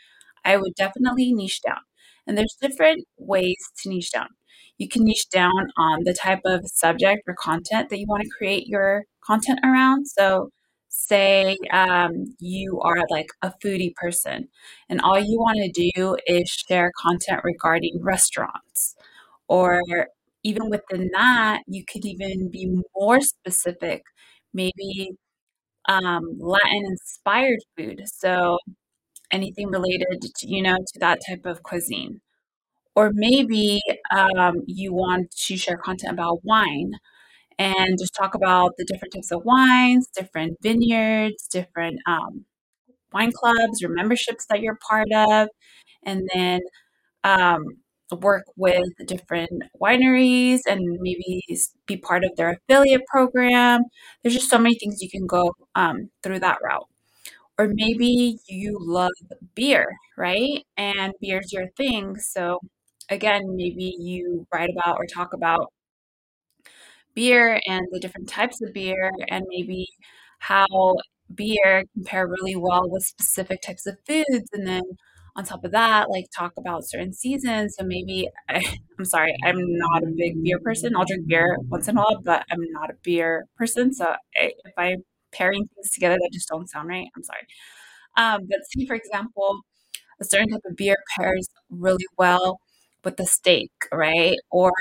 I 0.44 0.56
would 0.58 0.74
definitely 0.76 1.32
niche 1.34 1.60
down. 1.66 1.80
And 2.26 2.38
there's 2.38 2.56
different 2.60 3.04
ways 3.18 3.56
to 3.82 3.90
niche 3.90 4.12
down. 4.12 4.28
You 4.78 4.88
can 4.88 5.04
niche 5.04 5.28
down 5.30 5.70
on 5.76 6.04
the 6.04 6.14
type 6.14 6.40
of 6.44 6.62
subject 6.66 7.22
or 7.26 7.34
content 7.34 7.90
that 7.90 7.98
you 7.98 8.06
want 8.08 8.22
to 8.22 8.30
create 8.36 8.66
your 8.66 9.04
content 9.24 9.60
around. 9.64 10.06
So, 10.08 10.50
say 10.88 11.56
um, 11.72 12.24
you 12.38 12.80
are 12.82 13.02
like 13.10 13.26
a 13.42 13.52
foodie 13.64 13.94
person 13.96 14.48
and 14.88 15.00
all 15.00 15.18
you 15.18 15.38
want 15.40 15.58
to 15.58 15.90
do 15.92 16.16
is 16.26 16.48
share 16.48 16.92
content 17.00 17.40
regarding 17.42 17.98
restaurants 18.00 18.94
or 19.48 19.80
even 20.44 20.70
within 20.70 21.10
that 21.14 21.62
you 21.66 21.84
could 21.84 22.04
even 22.04 22.50
be 22.50 22.80
more 22.96 23.20
specific 23.20 24.02
maybe 24.52 25.12
um, 25.88 26.22
latin 26.40 26.84
inspired 26.86 27.60
food 27.76 28.02
so 28.06 28.58
anything 29.30 29.68
related 29.68 30.22
to 30.36 30.46
you 30.48 30.62
know 30.62 30.76
to 30.76 31.00
that 31.00 31.20
type 31.28 31.46
of 31.46 31.62
cuisine 31.62 32.20
or 32.96 33.10
maybe 33.14 33.80
um, 34.12 34.62
you 34.66 34.92
want 34.94 35.30
to 35.32 35.56
share 35.56 35.76
content 35.76 36.12
about 36.12 36.44
wine 36.44 36.92
and 37.58 37.98
just 37.98 38.14
talk 38.14 38.34
about 38.34 38.72
the 38.78 38.84
different 38.84 39.14
types 39.14 39.32
of 39.32 39.44
wines, 39.44 40.08
different 40.16 40.58
vineyards, 40.62 41.48
different 41.48 42.00
um, 42.06 42.44
wine 43.12 43.32
clubs 43.32 43.82
or 43.82 43.88
memberships 43.88 44.46
that 44.46 44.60
you're 44.60 44.78
part 44.88 45.08
of, 45.14 45.48
and 46.04 46.28
then 46.34 46.60
um, 47.24 47.64
work 48.20 48.44
with 48.56 48.88
different 49.06 49.50
wineries 49.80 50.60
and 50.68 50.80
maybe 51.00 51.42
be 51.86 51.96
part 51.96 52.24
of 52.24 52.30
their 52.36 52.50
affiliate 52.68 53.06
program. 53.06 53.82
There's 54.22 54.34
just 54.34 54.50
so 54.50 54.58
many 54.58 54.76
things 54.78 55.02
you 55.02 55.10
can 55.10 55.26
go 55.26 55.54
um, 55.74 56.10
through 56.22 56.40
that 56.40 56.58
route. 56.64 56.88
Or 57.58 57.70
maybe 57.72 58.38
you 58.48 58.78
love 58.80 59.12
beer, 59.54 59.86
right? 60.16 60.64
And 60.76 61.12
beer's 61.20 61.52
your 61.52 61.68
thing. 61.76 62.16
So, 62.18 62.60
again, 63.10 63.56
maybe 63.56 63.94
you 63.98 64.46
write 64.52 64.70
about 64.70 64.96
or 64.98 65.06
talk 65.06 65.32
about 65.34 65.72
beer 67.14 67.60
and 67.66 67.86
the 67.90 68.00
different 68.00 68.28
types 68.28 68.60
of 68.62 68.72
beer 68.72 69.10
and 69.28 69.44
maybe 69.48 69.86
how 70.40 70.96
beer 71.34 71.84
compare 71.94 72.26
really 72.26 72.56
well 72.56 72.88
with 72.90 73.04
specific 73.04 73.60
types 73.62 73.86
of 73.86 73.96
foods 74.06 74.48
and 74.52 74.66
then 74.66 74.82
on 75.36 75.44
top 75.44 75.64
of 75.64 75.72
that 75.72 76.10
like 76.10 76.26
talk 76.36 76.52
about 76.58 76.84
certain 76.86 77.12
seasons. 77.12 77.74
So 77.78 77.84
maybe 77.84 78.28
I, 78.48 78.62
i'm 78.98 79.04
sorry 79.04 79.34
i'm 79.44 79.56
not 79.58 80.02
a 80.02 80.06
big 80.16 80.42
beer 80.42 80.58
person. 80.60 80.94
I'll 80.96 81.04
drink 81.04 81.26
beer 81.26 81.56
once 81.68 81.88
in 81.88 81.96
a 81.96 82.00
while 82.00 82.20
but 82.22 82.44
i'm 82.50 82.60
not 82.72 82.90
a 82.90 82.94
beer 83.02 83.44
person. 83.56 83.92
So 83.94 84.06
I, 84.36 84.52
if 84.64 84.72
i'm 84.76 85.04
pairing 85.32 85.66
things 85.74 85.90
together 85.92 86.16
that 86.20 86.30
just 86.32 86.48
don't 86.48 86.68
sound 86.68 86.88
right. 86.88 87.06
I'm 87.16 87.22
sorry. 87.24 87.46
Um, 88.16 88.46
but 88.48 88.60
see 88.70 88.86
for 88.86 88.94
example 88.94 89.60
a 90.20 90.24
certain 90.24 90.48
type 90.50 90.62
of 90.66 90.76
beer 90.76 90.96
pairs 91.16 91.48
really 91.70 92.06
well 92.18 92.60
with 93.04 93.16
the 93.16 93.26
steak 93.26 93.70
right 93.92 94.36
or 94.50 94.72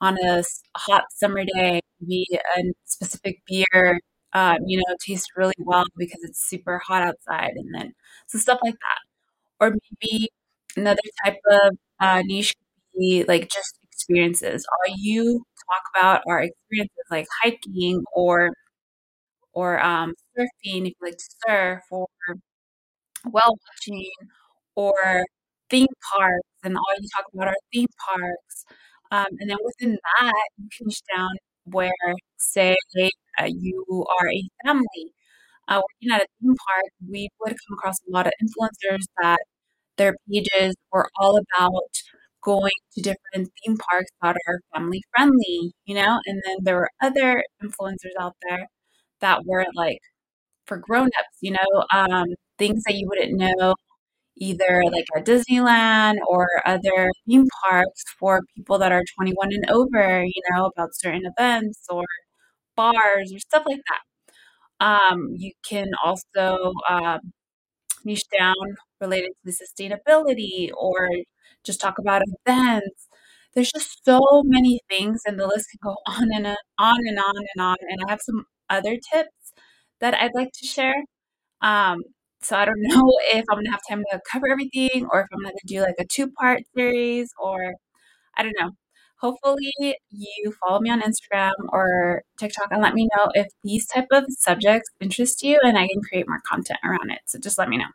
on 0.00 0.18
a 0.24 0.42
hot 0.76 1.04
summer 1.12 1.44
day, 1.44 1.80
maybe 2.00 2.26
a 2.58 2.62
specific 2.84 3.40
beer, 3.46 4.00
um, 4.34 4.58
you 4.66 4.78
know, 4.78 4.84
tastes 5.06 5.28
really 5.36 5.54
well 5.58 5.84
because 5.96 6.20
it's 6.22 6.40
super 6.48 6.78
hot 6.86 7.02
outside, 7.02 7.52
and 7.56 7.74
then 7.74 7.94
so 8.26 8.38
stuff 8.38 8.58
like 8.64 8.74
that. 8.74 9.00
Or 9.60 9.70
maybe 10.02 10.30
another 10.76 11.00
type 11.24 11.38
of 11.50 11.78
uh, 12.00 12.22
niche 12.26 12.54
could 12.94 13.00
be 13.00 13.24
like 13.28 13.50
just 13.50 13.78
experiences. 13.84 14.66
All 14.72 14.94
you 14.98 15.44
talk 15.70 15.82
about 15.96 16.22
are 16.28 16.42
experiences 16.42 17.04
like 17.10 17.26
hiking 17.42 18.04
or 18.14 18.50
or 19.52 19.80
um, 19.82 20.14
surfing 20.36 20.86
if 20.86 20.94
you 21.00 21.02
like 21.02 21.16
to 21.18 21.24
surf, 21.46 21.82
or 21.90 22.06
well 23.24 23.56
watching, 23.66 24.10
or 24.76 25.24
theme 25.70 25.88
parks, 26.16 26.48
and 26.64 26.76
all 26.76 26.94
you 27.00 27.08
talk 27.16 27.26
about 27.34 27.48
are 27.48 27.56
theme 27.72 27.88
parks. 28.08 28.64
Um, 29.10 29.26
and 29.40 29.50
then 29.50 29.58
within 29.64 29.98
that, 30.20 30.48
you 30.58 30.68
can 30.76 30.86
niche 30.88 31.02
down 31.14 31.30
where, 31.64 31.92
say, 32.38 32.76
uh, 33.40 33.46
you 33.46 34.06
are 34.20 34.28
a 34.30 34.42
family 34.64 35.12
uh, 35.68 35.82
working 35.82 36.14
at 36.14 36.22
a 36.22 36.26
theme 36.42 36.56
park. 36.68 36.92
We 37.10 37.28
would 37.40 37.52
come 37.52 37.78
across 37.78 37.96
a 38.08 38.12
lot 38.12 38.26
of 38.26 38.32
influencers 38.42 39.04
that 39.22 39.40
their 39.98 40.16
pages 40.30 40.74
were 40.92 41.08
all 41.20 41.38
about 41.38 41.90
going 42.44 42.72
to 42.94 43.02
different 43.02 43.50
theme 43.64 43.76
parks 43.78 44.10
that 44.22 44.36
are 44.48 44.60
family 44.74 45.02
friendly, 45.16 45.72
you 45.86 45.94
know. 45.96 46.20
And 46.26 46.42
then 46.46 46.58
there 46.62 46.76
were 46.76 46.90
other 47.02 47.44
influencers 47.62 48.14
out 48.20 48.36
there 48.48 48.68
that 49.20 49.44
were 49.46 49.66
like 49.74 49.98
for 50.66 50.78
grown-ups, 50.78 51.38
you 51.42 51.52
know, 51.52 51.84
um, 51.94 52.26
things 52.58 52.82
that 52.86 52.94
you 52.96 53.06
wouldn't 53.08 53.34
know 53.38 53.74
either 54.36 54.84
like 54.92 55.06
at 55.16 55.26
Disneyland 55.26 56.16
or 56.28 56.46
other 56.66 57.10
theme 57.26 57.46
parks 57.68 58.04
for 58.18 58.40
people 58.56 58.78
that 58.78 58.92
are 58.92 59.04
21 59.16 59.52
and 59.52 59.70
over, 59.70 60.24
you 60.24 60.42
know, 60.50 60.66
about 60.66 60.90
certain 60.94 61.22
events 61.26 61.86
or 61.90 62.04
bars 62.76 63.32
or 63.34 63.38
stuff 63.40 63.64
like 63.66 63.80
that. 63.88 64.02
Um, 64.86 65.30
you 65.36 65.52
can 65.68 65.90
also 66.04 66.72
um, 66.88 67.20
niche 68.04 68.24
down 68.36 68.54
related 69.00 69.30
to 69.30 69.44
the 69.44 69.52
sustainability 69.52 70.70
or 70.76 71.10
just 71.64 71.80
talk 71.80 71.98
about 71.98 72.22
events. 72.46 73.08
There's 73.54 73.70
just 73.72 74.04
so 74.04 74.20
many 74.44 74.80
things, 74.88 75.22
and 75.26 75.38
the 75.40 75.46
list 75.46 75.68
can 75.70 75.80
go 75.82 75.96
on 76.06 76.28
and 76.34 76.46
on 76.46 76.56
and 77.06 77.18
on 77.18 77.34
and 77.36 77.62
on. 77.64 77.76
And 77.82 78.00
I 78.06 78.10
have 78.10 78.20
some 78.22 78.44
other 78.70 78.96
tips 79.12 79.52
that 80.00 80.14
I'd 80.14 80.34
like 80.34 80.52
to 80.54 80.66
share. 80.66 81.04
Um, 81.62 82.02
so 82.42 82.56
I 82.56 82.64
don't 82.64 82.80
know 82.82 83.12
if 83.32 83.44
I'm 83.50 83.58
gonna 83.58 83.70
have 83.70 83.82
time 83.88 84.04
to 84.10 84.20
cover 84.30 84.48
everything 84.50 85.06
or 85.12 85.20
if 85.20 85.28
I'm 85.32 85.42
gonna 85.42 85.54
do 85.66 85.80
like 85.80 85.96
a 85.98 86.04
two 86.06 86.30
part 86.30 86.62
series 86.74 87.30
or 87.38 87.74
I 88.36 88.42
don't 88.42 88.56
know. 88.60 88.72
Hopefully 89.20 89.72
you 90.10 90.54
follow 90.64 90.80
me 90.80 90.90
on 90.90 91.00
Instagram 91.02 91.52
or 91.70 92.22
TikTok 92.38 92.68
and 92.70 92.82
let 92.82 92.94
me 92.94 93.08
know 93.16 93.30
if 93.34 93.48
these 93.64 93.86
type 93.86 94.08
of 94.12 94.24
subjects 94.30 94.90
interest 95.00 95.42
you 95.42 95.58
and 95.64 95.78
I 95.78 95.88
can 95.88 96.02
create 96.02 96.28
more 96.28 96.42
content 96.46 96.80
around 96.84 97.10
it. 97.10 97.20
So 97.26 97.38
just 97.38 97.58
let 97.58 97.68
me 97.68 97.78
know. 97.78 97.86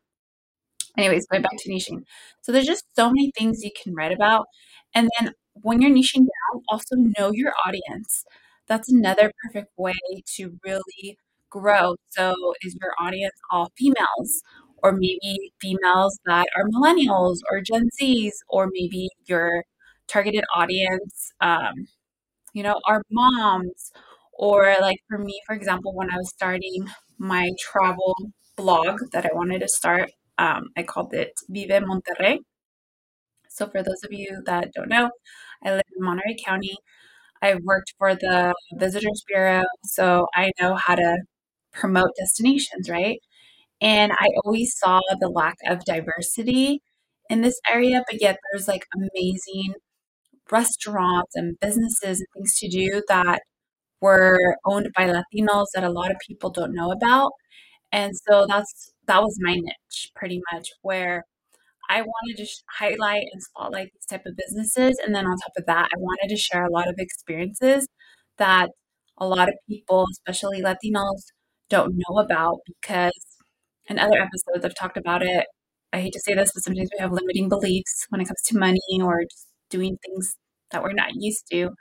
Anyways, 0.98 1.28
going 1.28 1.42
back 1.42 1.58
to 1.58 1.70
niching. 1.70 2.04
So 2.42 2.52
there's 2.52 2.66
just 2.66 2.86
so 2.96 3.08
many 3.10 3.32
things 3.38 3.64
you 3.64 3.72
can 3.82 3.94
write 3.96 4.12
about. 4.12 4.48
And 4.94 5.10
then 5.20 5.34
when 5.54 5.82
you're 5.82 5.92
niching 5.92 6.22
down, 6.22 6.64
also 6.70 6.96
know 6.96 7.32
your 7.32 7.54
audience. 7.66 8.26
That's 8.68 8.92
another 8.92 9.32
perfect 9.44 9.72
way 9.78 9.94
to 10.36 10.58
really 10.66 11.18
grow. 11.51 11.96
So, 12.10 12.36
is 12.63 12.77
your 12.81 12.93
audience 13.01 13.36
all 13.51 13.72
females? 13.77 14.43
Or 14.84 14.93
maybe 14.93 15.53
females 15.62 16.20
that 16.27 16.48
are 16.58 16.65
millennials 16.70 17.39
or 17.51 17.62
Gen 17.62 17.89
Zs, 18.01 18.31
or 18.50 18.70
maybe 18.74 19.10
your 19.27 19.63
targeted 20.08 20.43
audience, 20.55 21.31
um, 21.41 21.74
you 22.53 22.63
know, 22.63 22.79
are 22.88 23.01
moms. 23.12 23.91
Or, 24.34 24.75
like 24.81 24.98
for 25.10 25.17
me, 25.20 25.39
for 25.48 25.55
example, 25.55 25.93
when 25.96 26.12
I 26.12 26.17
was 26.17 26.29
starting 26.29 26.88
my 27.20 27.51
travel 27.60 28.15
blog 28.58 29.00
that 29.13 29.25
I 29.25 29.29
wanted 29.34 29.60
to 29.62 29.67
start, 29.70 30.12
um, 30.39 30.70
I 30.77 30.84
called 30.84 31.13
it 31.13 31.34
Vive 31.50 31.84
Monterrey. 31.84 32.39
So, 33.50 33.67
for 33.70 33.84
those 33.84 34.03
of 34.03 34.12
you 34.13 34.41
that 34.46 34.72
don't 34.74 34.89
know, 34.89 35.10
I 35.63 35.72
live 35.74 35.84
in 35.98 36.03
Monterey 36.05 36.38
County. 36.46 36.75
I've 37.41 37.62
worked 37.63 37.93
for 37.98 38.15
the 38.15 38.53
Visitors 38.75 39.24
Bureau, 39.27 39.63
so 39.86 40.27
I 40.36 40.51
know 40.62 40.75
how 40.75 40.96
to 40.96 41.17
promote 41.74 42.12
destinations, 42.20 42.90
right? 42.90 43.20
And 43.82 44.12
I 44.13 44.28
always 44.46 44.78
saw 44.78 45.01
the 45.20 45.30
lack 45.30 45.58
of 45.68 45.86
diversity 45.86 46.82
in 47.30 47.42
this 47.42 47.60
area, 47.72 48.04
but 48.10 48.22
yet 48.22 48.40
there's 48.51 48.68
like 48.68 48.86
amazing 48.96 49.75
restaurants 50.51 51.36
and 51.36 51.60
businesses 51.60 52.20
and 52.20 52.28
things 52.36 52.58
to 52.60 52.70
do 52.70 53.01
that 53.08 53.42
were 54.01 54.58
owned 54.66 54.90
by 54.96 55.08
Latinos 55.08 55.68
that 55.75 55.84
a 55.84 55.92
lot 55.92 56.12
of 56.12 56.18
people 56.28 56.50
don't 56.51 56.75
know 56.75 56.92
about. 56.92 57.32
And 57.92 58.13
so 58.30 58.46
that's 58.50 58.94
that 59.08 59.22
was 59.22 59.38
my 59.42 59.56
niche 59.56 60.12
pretty 60.16 60.42
much 60.54 60.70
where 60.84 61.25
I 61.90 62.01
wanted 62.01 62.38
to 62.38 62.46
sh- 62.46 62.63
highlight 62.80 63.25
and 63.34 63.42
spotlight 63.44 63.90
these 63.94 64.06
type 64.10 64.25
of 64.25 64.36
businesses 64.38 65.00
and 65.06 65.13
then 65.16 65.25
on 65.28 65.38
top 65.38 65.54
of 65.58 65.66
that 65.68 65.90
I 65.94 65.98
wanted 66.00 66.30
to 66.30 66.38
share 66.38 66.66
a 66.66 66.72
lot 66.72 66.88
of 66.88 66.96
experiences 66.98 67.88
that 68.38 68.70
a 69.18 69.28
lot 69.28 69.50
of 69.50 69.56
people, 69.70 70.06
especially 70.12 70.62
Latinos, 70.62 71.24
don't 71.72 71.96
know 71.96 72.20
about 72.20 72.60
because 72.68 73.13
in 73.88 74.00
other 74.00 74.20
episodes 74.20 74.66
I've 74.66 74.75
talked 74.75 74.98
about 74.98 75.24
it. 75.24 75.48
I 75.94 76.01
hate 76.01 76.13
to 76.13 76.22
say 76.22 76.36
this, 76.36 76.51
but 76.54 76.63
sometimes 76.63 76.90
we 76.94 77.01
have 77.01 77.13
limiting 77.13 77.50
beliefs 77.50 78.06
when 78.10 78.22
it 78.22 78.28
comes 78.28 78.42
to 78.48 78.60
money 78.60 78.80
or 79.01 79.24
doing 79.72 79.98
things 80.06 80.36
that 80.72 80.84
we're 80.84 80.94
not 80.94 81.12
used 81.16 81.46
to. 81.51 81.72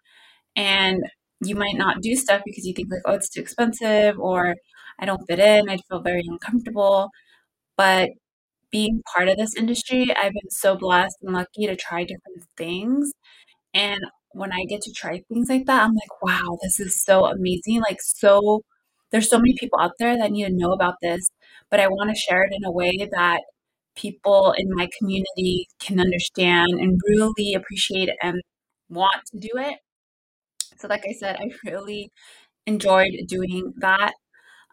And 0.56 1.02
you 1.44 1.56
might 1.56 1.76
not 1.76 2.02
do 2.02 2.16
stuff 2.16 2.42
because 2.44 2.66
you 2.66 2.74
think 2.74 2.90
like, 2.92 3.02
oh, 3.06 3.14
it's 3.14 3.30
too 3.30 3.40
expensive 3.40 4.18
or 4.18 4.56
I 5.00 5.06
don't 5.06 5.22
fit 5.28 5.38
in. 5.40 5.68
I'd 5.70 5.80
feel 5.88 6.02
very 6.02 6.22
uncomfortable. 6.28 7.10
But 7.76 8.10
being 8.70 9.02
part 9.16 9.28
of 9.28 9.36
this 9.36 9.56
industry, 9.56 10.14
I've 10.16 10.32
been 10.32 10.50
so 10.50 10.76
blessed 10.76 11.16
and 11.22 11.34
lucky 11.34 11.66
to 11.66 11.76
try 11.76 12.04
different 12.04 12.44
things. 12.56 13.12
And 13.74 14.00
when 14.32 14.52
I 14.52 14.64
get 14.68 14.82
to 14.82 14.92
try 14.92 15.22
things 15.28 15.48
like 15.50 15.66
that, 15.66 15.84
I'm 15.84 15.94
like, 15.94 16.22
wow, 16.22 16.58
this 16.62 16.80
is 16.80 17.02
so 17.02 17.26
amazing. 17.26 17.80
Like, 17.82 18.00
so 18.02 18.62
there's 19.12 19.28
so 19.30 19.38
many 19.38 19.54
people 19.58 19.78
out 19.80 19.92
there 19.98 20.16
that 20.18 20.30
need 20.32 20.44
to 20.46 20.52
know 20.54 20.72
about 20.72 20.94
this, 21.02 21.28
but 21.70 21.80
I 21.80 21.88
want 21.88 22.10
to 22.10 22.16
share 22.16 22.42
it 22.44 22.52
in 22.54 22.64
a 22.64 22.70
way 22.72 23.08
that 23.12 23.42
people 23.96 24.54
in 24.58 24.68
my 24.74 24.88
community 24.98 25.68
can 25.80 26.00
understand 26.00 26.70
and 26.80 27.00
really 27.08 27.54
appreciate 27.54 28.10
and 28.22 28.40
want 28.88 29.22
to 29.32 29.38
do 29.38 29.50
it. 29.56 29.76
So, 30.78 30.88
like 30.88 31.04
I 31.08 31.12
said, 31.12 31.36
I 31.36 31.50
really 31.68 32.10
enjoyed 32.66 33.12
doing 33.28 33.74
that 33.78 34.14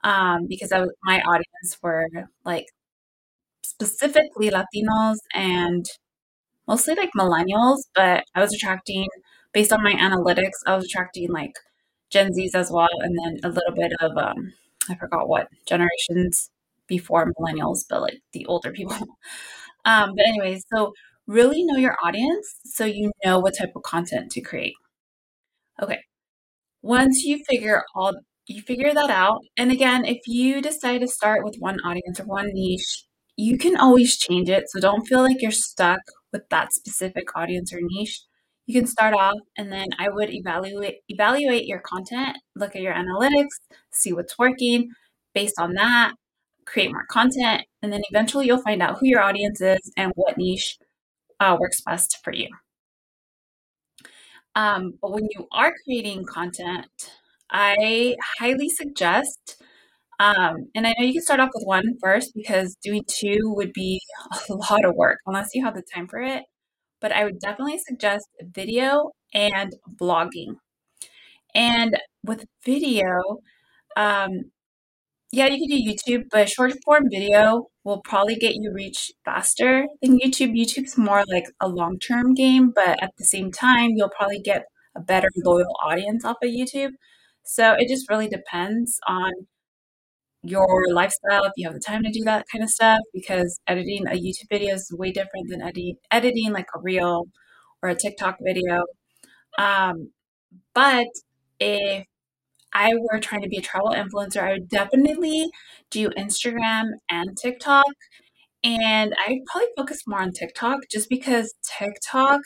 um, 0.03 0.47
because 0.47 0.71
I 0.73 0.85
my 1.03 1.21
audience 1.21 1.77
were 1.83 2.07
like 2.45 2.65
specifically 3.63 4.49
Latinos 4.49 5.17
and 5.33 5.85
mostly 6.67 6.95
like 6.95 7.11
millennials, 7.17 7.79
but 7.95 8.25
I 8.35 8.41
was 8.41 8.53
attracting, 8.53 9.07
based 9.53 9.73
on 9.73 9.83
my 9.83 9.93
analytics, 9.93 10.59
I 10.67 10.75
was 10.75 10.85
attracting 10.85 11.31
like 11.31 11.53
Gen 12.09 12.31
Zs 12.33 12.55
as 12.55 12.71
well, 12.71 12.89
and 13.01 13.17
then 13.23 13.39
a 13.43 13.49
little 13.49 13.73
bit 13.75 13.91
of, 14.01 14.17
um, 14.17 14.53
I 14.89 14.95
forgot 14.95 15.27
what 15.29 15.47
generations 15.67 16.49
before 16.87 17.31
millennials, 17.39 17.79
but 17.89 18.01
like 18.01 18.21
the 18.33 18.45
older 18.47 18.71
people. 18.71 18.95
um, 19.85 20.13
but 20.15 20.27
anyways, 20.27 20.65
so 20.73 20.93
really 21.27 21.63
know 21.65 21.77
your 21.77 21.97
audience 22.03 22.55
so 22.65 22.85
you 22.85 23.11
know 23.25 23.39
what 23.39 23.57
type 23.57 23.71
of 23.75 23.83
content 23.83 24.31
to 24.31 24.41
create. 24.41 24.73
Okay. 25.81 25.99
Once 26.83 27.23
you 27.23 27.43
figure 27.49 27.83
all 27.95 28.13
you 28.47 28.61
figure 28.63 28.93
that 28.93 29.09
out, 29.11 29.41
and 29.57 29.71
again, 29.71 30.05
if 30.05 30.19
you 30.27 30.61
decide 30.61 30.99
to 31.01 31.07
start 31.07 31.43
with 31.45 31.55
one 31.59 31.79
audience 31.81 32.19
or 32.19 32.25
one 32.25 32.49
niche, 32.53 33.05
you 33.37 33.57
can 33.57 33.77
always 33.77 34.17
change 34.17 34.49
it. 34.49 34.65
So 34.69 34.79
don't 34.81 35.07
feel 35.07 35.21
like 35.23 35.41
you're 35.41 35.51
stuck 35.51 36.01
with 36.33 36.49
that 36.49 36.73
specific 36.73 37.35
audience 37.35 37.73
or 37.73 37.79
niche. 37.81 38.21
You 38.67 38.79
can 38.79 38.87
start 38.87 39.13
off 39.15 39.37
and 39.57 39.71
then 39.71 39.87
I 39.99 40.09
would 40.09 40.29
evaluate 40.29 40.97
evaluate 41.09 41.65
your 41.67 41.79
content, 41.79 42.37
look 42.55 42.75
at 42.75 42.81
your 42.83 42.93
analytics, 42.93 43.47
see 43.91 44.13
what's 44.13 44.37
working. 44.37 44.91
Based 45.33 45.59
on 45.59 45.73
that, 45.75 46.13
create 46.65 46.91
more 46.91 47.05
content, 47.11 47.63
and 47.83 47.93
then 47.93 48.01
eventually 48.11 48.47
you'll 48.47 48.61
find 48.61 48.81
out 48.81 48.99
who 48.99 49.07
your 49.07 49.21
audience 49.21 49.61
is 49.61 49.91
and 49.97 50.11
what 50.15 50.37
niche 50.37 50.77
uh, 51.39 51.57
works 51.59 51.81
best 51.81 52.19
for 52.23 52.33
you. 52.33 52.49
Um, 54.55 54.93
but 55.01 55.11
when 55.11 55.27
you 55.31 55.47
are 55.51 55.73
creating 55.83 56.25
content, 56.25 57.11
I 57.51 58.15
highly 58.39 58.69
suggest 58.69 59.61
um, 60.19 60.69
and 60.75 60.87
I 60.87 60.95
know 60.97 61.05
you 61.05 61.13
can 61.13 61.23
start 61.23 61.41
off 61.41 61.51
with 61.55 61.65
one 61.65 61.97
first 62.01 62.33
because 62.35 62.75
doing 62.83 63.03
two 63.07 63.39
would 63.55 63.73
be 63.73 64.01
a 64.49 64.53
lot 64.55 64.85
of 64.85 64.95
work 64.95 65.19
unless 65.27 65.51
you 65.55 65.65
have 65.65 65.75
the 65.75 65.83
time 65.95 66.07
for 66.07 66.19
it. 66.21 66.43
But 67.01 67.11
I 67.11 67.23
would 67.23 67.39
definitely 67.39 67.77
suggest 67.79 68.27
video 68.41 69.11
and 69.33 69.75
blogging. 69.99 70.55
And 71.53 71.97
with 72.23 72.45
video, 72.65 73.39
um, 73.95 74.51
yeah, 75.31 75.47
you 75.47 75.57
can 75.57 75.77
do 75.77 75.91
YouTube, 75.91 76.25
but 76.31 76.49
short 76.49 76.73
form 76.85 77.05
video 77.11 77.67
will 77.83 78.01
probably 78.01 78.35
get 78.35 78.55
you 78.55 78.71
reach 78.73 79.11
faster 79.25 79.85
than 80.01 80.19
YouTube. 80.19 80.53
YouTube's 80.57 80.97
more 80.97 81.23
like 81.27 81.45
a 81.59 81.67
long 81.67 81.99
term 81.99 82.33
game, 82.33 82.71
but 82.73 83.01
at 83.03 83.11
the 83.17 83.25
same 83.25 83.51
time, 83.51 83.91
you'll 83.95 84.09
probably 84.09 84.39
get 84.39 84.65
a 84.95 85.01
better 85.01 85.29
loyal 85.43 85.75
audience 85.83 86.23
off 86.25 86.37
of 86.43 86.49
YouTube. 86.49 86.91
So 87.43 87.73
it 87.77 87.87
just 87.89 88.09
really 88.09 88.29
depends 88.29 88.99
on 89.07 89.31
your 90.43 90.85
lifestyle 90.93 91.45
if 91.45 91.53
you 91.57 91.67
have 91.67 91.73
the 91.73 91.79
time 91.79 92.03
to 92.03 92.11
do 92.11 92.23
that 92.23 92.45
kind 92.51 92.63
of 92.63 92.69
stuff 92.69 92.99
because 93.13 93.59
editing 93.67 94.07
a 94.07 94.11
YouTube 94.11 94.49
video 94.49 94.75
is 94.75 94.91
way 94.97 95.11
different 95.11 95.49
than 95.49 95.61
edi- 95.67 95.97
editing 96.11 96.53
like 96.53 96.67
a 96.75 96.79
reel 96.79 97.25
or 97.81 97.89
a 97.89 97.95
TikTok 97.95 98.37
video. 98.41 98.83
Um, 99.57 100.11
but 100.73 101.07
if 101.59 102.05
I 102.73 102.93
were 102.95 103.19
trying 103.19 103.41
to 103.41 103.49
be 103.49 103.57
a 103.57 103.61
travel 103.61 103.91
influencer, 103.91 104.41
I 104.41 104.53
would 104.53 104.69
definitely 104.69 105.49
do 105.89 106.09
Instagram 106.09 106.89
and 107.09 107.37
TikTok. 107.37 107.85
And 108.63 109.13
I'd 109.19 109.39
probably 109.47 109.69
focus 109.77 110.03
more 110.07 110.21
on 110.21 110.31
TikTok 110.31 110.79
just 110.91 111.09
because 111.09 111.53
TikTok 111.79 112.41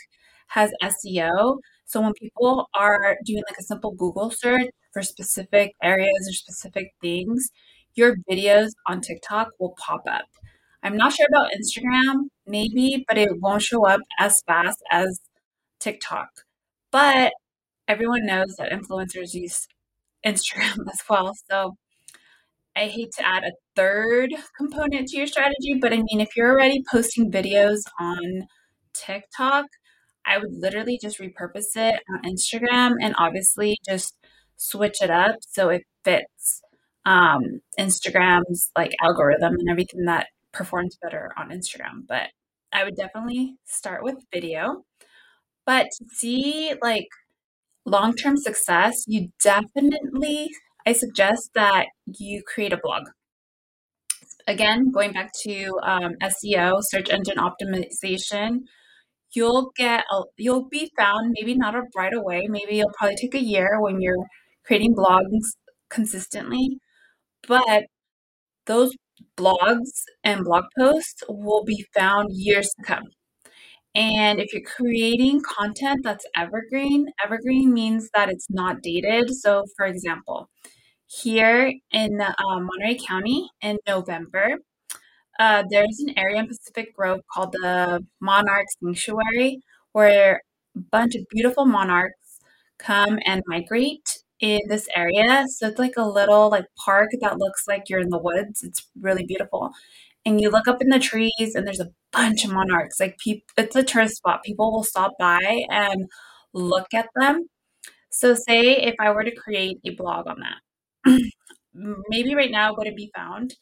has 0.49 0.71
SEO. 0.83 1.57
So 1.85 2.01
when 2.01 2.13
people 2.13 2.67
are 2.73 3.17
doing 3.25 3.43
like 3.49 3.57
a 3.59 3.63
simple 3.63 3.91
Google 3.91 4.31
search 4.31 4.67
for 4.93 5.01
specific 5.01 5.73
areas 5.81 6.27
or 6.29 6.33
specific 6.33 6.91
things, 7.01 7.49
your 7.95 8.15
videos 8.29 8.69
on 8.87 9.01
TikTok 9.01 9.49
will 9.59 9.75
pop 9.77 10.03
up. 10.09 10.25
I'm 10.83 10.97
not 10.97 11.13
sure 11.13 11.27
about 11.29 11.51
Instagram, 11.51 12.29
maybe, 12.47 13.05
but 13.07 13.17
it 13.17 13.39
won't 13.39 13.61
show 13.61 13.85
up 13.85 14.01
as 14.19 14.41
fast 14.47 14.79
as 14.91 15.19
TikTok. 15.79 16.29
But 16.91 17.33
everyone 17.87 18.25
knows 18.25 18.55
that 18.57 18.71
influencers 18.71 19.33
use 19.33 19.67
Instagram 20.25 20.87
as 20.91 21.01
well. 21.09 21.33
So 21.49 21.75
I 22.75 22.85
hate 22.87 23.11
to 23.17 23.25
add 23.25 23.43
a 23.43 23.51
third 23.75 24.33
component 24.57 25.09
to 25.09 25.17
your 25.17 25.27
strategy, 25.27 25.75
but 25.79 25.93
I 25.93 25.97
mean, 25.97 26.21
if 26.21 26.35
you're 26.37 26.51
already 26.51 26.83
posting 26.89 27.31
videos 27.31 27.81
on 27.99 28.47
TikTok, 28.93 29.65
I 30.25 30.37
would 30.37 30.53
literally 30.53 30.99
just 31.01 31.19
repurpose 31.19 31.75
it 31.75 32.01
on 32.13 32.31
Instagram 32.31 32.95
and 33.01 33.15
obviously 33.17 33.77
just 33.87 34.15
switch 34.55 35.01
it 35.01 35.09
up 35.09 35.37
so 35.41 35.69
it 35.69 35.83
fits 36.03 36.60
um, 37.05 37.61
Instagram's 37.79 38.71
like 38.77 38.91
algorithm 39.01 39.53
and 39.53 39.69
everything 39.69 40.05
that 40.05 40.27
performs 40.51 40.97
better 41.01 41.31
on 41.37 41.49
Instagram. 41.49 42.07
But 42.07 42.29
I 42.73 42.83
would 42.83 42.95
definitely 42.95 43.55
start 43.65 44.03
with 44.03 44.15
video. 44.33 44.83
But 45.65 45.87
to 45.97 46.05
see 46.13 46.73
like 46.81 47.07
long 47.85 48.15
term 48.15 48.37
success, 48.37 49.05
you 49.07 49.29
definitely, 49.43 50.49
I 50.85 50.93
suggest 50.93 51.51
that 51.55 51.87
you 52.05 52.41
create 52.43 52.73
a 52.73 52.79
blog. 52.81 53.03
Again, 54.47 54.91
going 54.91 55.13
back 55.13 55.31
to 55.43 55.79
um, 55.83 56.15
SEO, 56.21 56.79
search 56.81 57.09
engine 57.09 57.37
optimization, 57.37 58.61
you'll 59.33 59.71
get 59.75 60.03
a, 60.11 60.23
you'll 60.37 60.67
be 60.67 60.91
found 60.97 61.33
maybe 61.37 61.55
not 61.55 61.75
right 61.95 62.13
away. 62.13 62.47
Maybe 62.49 62.79
it'll 62.79 62.91
probably 62.97 63.15
take 63.15 63.35
a 63.35 63.43
year 63.43 63.79
when 63.79 64.01
you're 64.01 64.25
creating 64.65 64.95
blogs 64.95 65.55
consistently, 65.89 66.79
but 67.47 67.85
those 68.65 68.91
blogs 69.37 70.03
and 70.23 70.45
blog 70.45 70.65
posts 70.77 71.23
will 71.29 71.63
be 71.63 71.85
found 71.95 72.29
years 72.31 72.69
to 72.77 72.83
come. 72.83 73.05
And 73.93 74.39
if 74.39 74.53
you're 74.53 74.61
creating 74.63 75.41
content 75.41 76.01
that's 76.03 76.25
evergreen, 76.35 77.07
evergreen 77.23 77.73
means 77.73 78.09
that 78.13 78.29
it's 78.29 78.47
not 78.49 78.81
dated. 78.81 79.31
So, 79.35 79.65
for 79.75 79.85
example, 79.85 80.49
here 81.07 81.73
in 81.91 82.21
uh, 82.21 82.33
Monterey 82.39 82.97
County 83.05 83.49
in 83.61 83.77
November, 83.87 84.59
uh, 85.39 85.63
there's 85.69 85.99
an 85.99 86.17
area 86.17 86.39
in 86.39 86.47
Pacific 86.47 86.95
Grove 86.95 87.21
called 87.33 87.53
the 87.53 88.05
Monarch 88.21 88.67
Sanctuary 88.81 89.59
where 89.93 90.41
a 90.75 90.79
bunch 90.79 91.15
of 91.15 91.23
beautiful 91.29 91.65
monarchs 91.65 92.39
come 92.79 93.19
and 93.25 93.43
migrate 93.47 94.20
in 94.41 94.61
this 94.67 94.87
area. 94.95 95.45
So 95.47 95.67
it's 95.67 95.79
like 95.79 95.93
a 95.97 96.07
little 96.07 96.49
like 96.49 96.65
park 96.83 97.11
that 97.21 97.37
looks 97.37 97.67
like 97.67 97.89
you're 97.89 97.99
in 97.99 98.09
the 98.09 98.17
woods. 98.17 98.63
It's 98.63 98.87
really 98.99 99.25
beautiful. 99.25 99.71
And 100.25 100.41
you 100.41 100.49
look 100.49 100.67
up 100.67 100.81
in 100.81 100.89
the 100.89 100.99
trees 100.99 101.55
and 101.55 101.65
there's 101.65 101.79
a 101.79 101.91
bunch 102.11 102.43
of 102.45 102.51
monarchs. 102.51 102.99
Like 102.99 103.17
people 103.17 103.45
it's 103.57 103.75
a 103.75 103.83
tourist 103.83 104.17
spot. 104.17 104.43
People 104.43 104.71
will 104.71 104.83
stop 104.83 105.13
by 105.19 105.63
and 105.69 106.09
look 106.53 106.87
at 106.93 107.09
them. 107.15 107.47
So 108.11 108.35
say 108.35 108.77
if 108.77 108.95
I 108.99 109.11
were 109.11 109.23
to 109.23 109.35
create 109.35 109.79
a 109.85 109.91
blog 109.91 110.27
on 110.27 110.37
that, 110.41 111.21
maybe 112.09 112.35
right 112.35 112.51
now 112.51 112.71
it 112.71 112.77
wouldn't 112.77 112.97
be 112.97 113.11
found. 113.15 113.55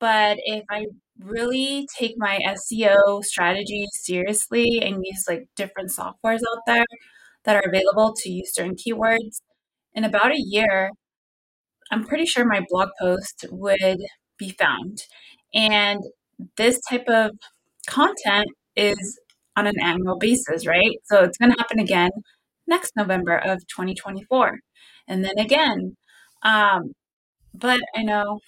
But 0.00 0.38
if 0.44 0.64
I 0.70 0.86
really 1.20 1.86
take 1.98 2.14
my 2.16 2.38
SEO 2.46 3.22
strategy 3.24 3.86
seriously 3.92 4.80
and 4.82 5.04
use 5.04 5.24
like 5.28 5.48
different 5.56 5.90
softwares 5.90 6.40
out 6.50 6.62
there 6.66 6.86
that 7.44 7.56
are 7.56 7.68
available 7.68 8.14
to 8.18 8.30
use 8.30 8.54
certain 8.54 8.76
keywords, 8.76 9.40
in 9.94 10.04
about 10.04 10.32
a 10.32 10.40
year, 10.40 10.90
I'm 11.90 12.04
pretty 12.04 12.26
sure 12.26 12.44
my 12.44 12.64
blog 12.68 12.90
post 13.00 13.46
would 13.50 14.00
be 14.38 14.50
found. 14.50 15.02
And 15.54 16.02
this 16.56 16.80
type 16.88 17.08
of 17.08 17.32
content 17.86 18.48
is 18.76 19.18
on 19.56 19.66
an 19.66 19.74
annual 19.82 20.16
basis, 20.18 20.66
right? 20.66 20.96
So 21.04 21.24
it's 21.24 21.38
going 21.38 21.52
to 21.52 21.58
happen 21.58 21.80
again 21.80 22.10
next 22.66 22.92
November 22.96 23.36
of 23.36 23.58
2024. 23.66 24.58
And 25.08 25.24
then 25.24 25.38
again. 25.38 25.96
Um, 26.42 26.92
but 27.52 27.80
I 27.96 28.02
know 28.02 28.40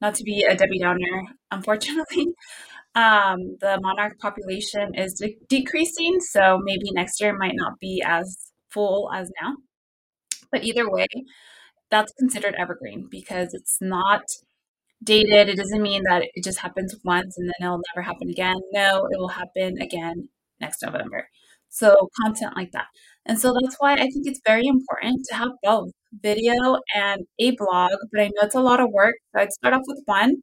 not 0.00 0.14
to 0.16 0.24
be 0.24 0.42
a 0.44 0.54
Debbie 0.54 0.80
Downer, 0.80 1.22
unfortunately, 1.50 2.26
um, 2.94 3.56
the 3.60 3.78
monarch 3.80 4.18
population 4.18 4.94
is 4.94 5.14
de- 5.14 5.38
decreasing. 5.48 6.20
So 6.20 6.58
maybe 6.62 6.90
next 6.92 7.20
year 7.20 7.36
might 7.36 7.54
not 7.54 7.78
be 7.80 8.02
as 8.04 8.52
full 8.70 9.10
as 9.14 9.30
now. 9.40 9.54
But 10.52 10.64
either 10.64 10.90
way, 10.90 11.06
that's 11.90 12.12
considered 12.18 12.54
evergreen 12.58 13.08
because 13.10 13.54
it's 13.54 13.78
not 13.80 14.22
dated. 15.04 15.48
It 15.48 15.56
doesn't 15.56 15.82
mean 15.82 16.02
that 16.08 16.24
it 16.34 16.44
just 16.44 16.58
happens 16.60 16.94
once 17.04 17.36
and 17.38 17.48
then 17.48 17.54
it'll 17.68 17.82
never 17.94 18.02
happen 18.04 18.30
again. 18.30 18.56
No, 18.72 19.06
it 19.10 19.18
will 19.18 19.28
happen 19.28 19.80
again 19.80 20.28
next 20.60 20.82
November. 20.82 21.28
So, 21.70 22.08
content 22.22 22.54
like 22.56 22.72
that. 22.72 22.86
And 23.26 23.38
so 23.38 23.54
that's 23.60 23.76
why 23.78 23.94
I 23.94 23.98
think 24.08 24.26
it's 24.26 24.40
very 24.46 24.66
important 24.66 25.26
to 25.28 25.34
have 25.36 25.50
both 25.62 25.90
video 26.22 26.54
and 26.94 27.22
a 27.38 27.52
blog. 27.52 27.92
But 28.12 28.22
I 28.22 28.26
know 28.28 28.42
it's 28.42 28.54
a 28.54 28.60
lot 28.60 28.80
of 28.80 28.90
work. 28.90 29.16
So, 29.34 29.42
I'd 29.42 29.52
start 29.52 29.74
off 29.74 29.82
with 29.86 30.02
one 30.06 30.36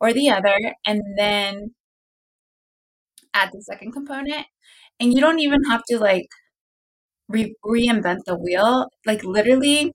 or 0.00 0.12
the 0.12 0.30
other 0.30 0.56
and 0.86 1.02
then 1.18 1.74
add 3.34 3.50
the 3.52 3.62
second 3.62 3.92
component. 3.92 4.46
And 5.00 5.12
you 5.12 5.20
don't 5.20 5.40
even 5.40 5.64
have 5.64 5.82
to 5.90 5.98
like 5.98 6.26
re- 7.28 7.54
reinvent 7.64 8.20
the 8.26 8.36
wheel. 8.36 8.88
Like, 9.06 9.24
literally, 9.24 9.92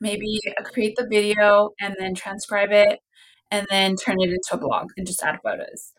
maybe 0.00 0.40
create 0.64 0.94
the 0.96 1.06
video 1.08 1.70
and 1.80 1.94
then 1.98 2.14
transcribe 2.14 2.70
it 2.72 2.98
and 3.50 3.66
then 3.70 3.94
turn 3.96 4.16
it 4.20 4.30
into 4.30 4.54
a 4.54 4.58
blog 4.58 4.88
and 4.96 5.06
just 5.06 5.22
add 5.22 5.38
photos. 5.44 5.92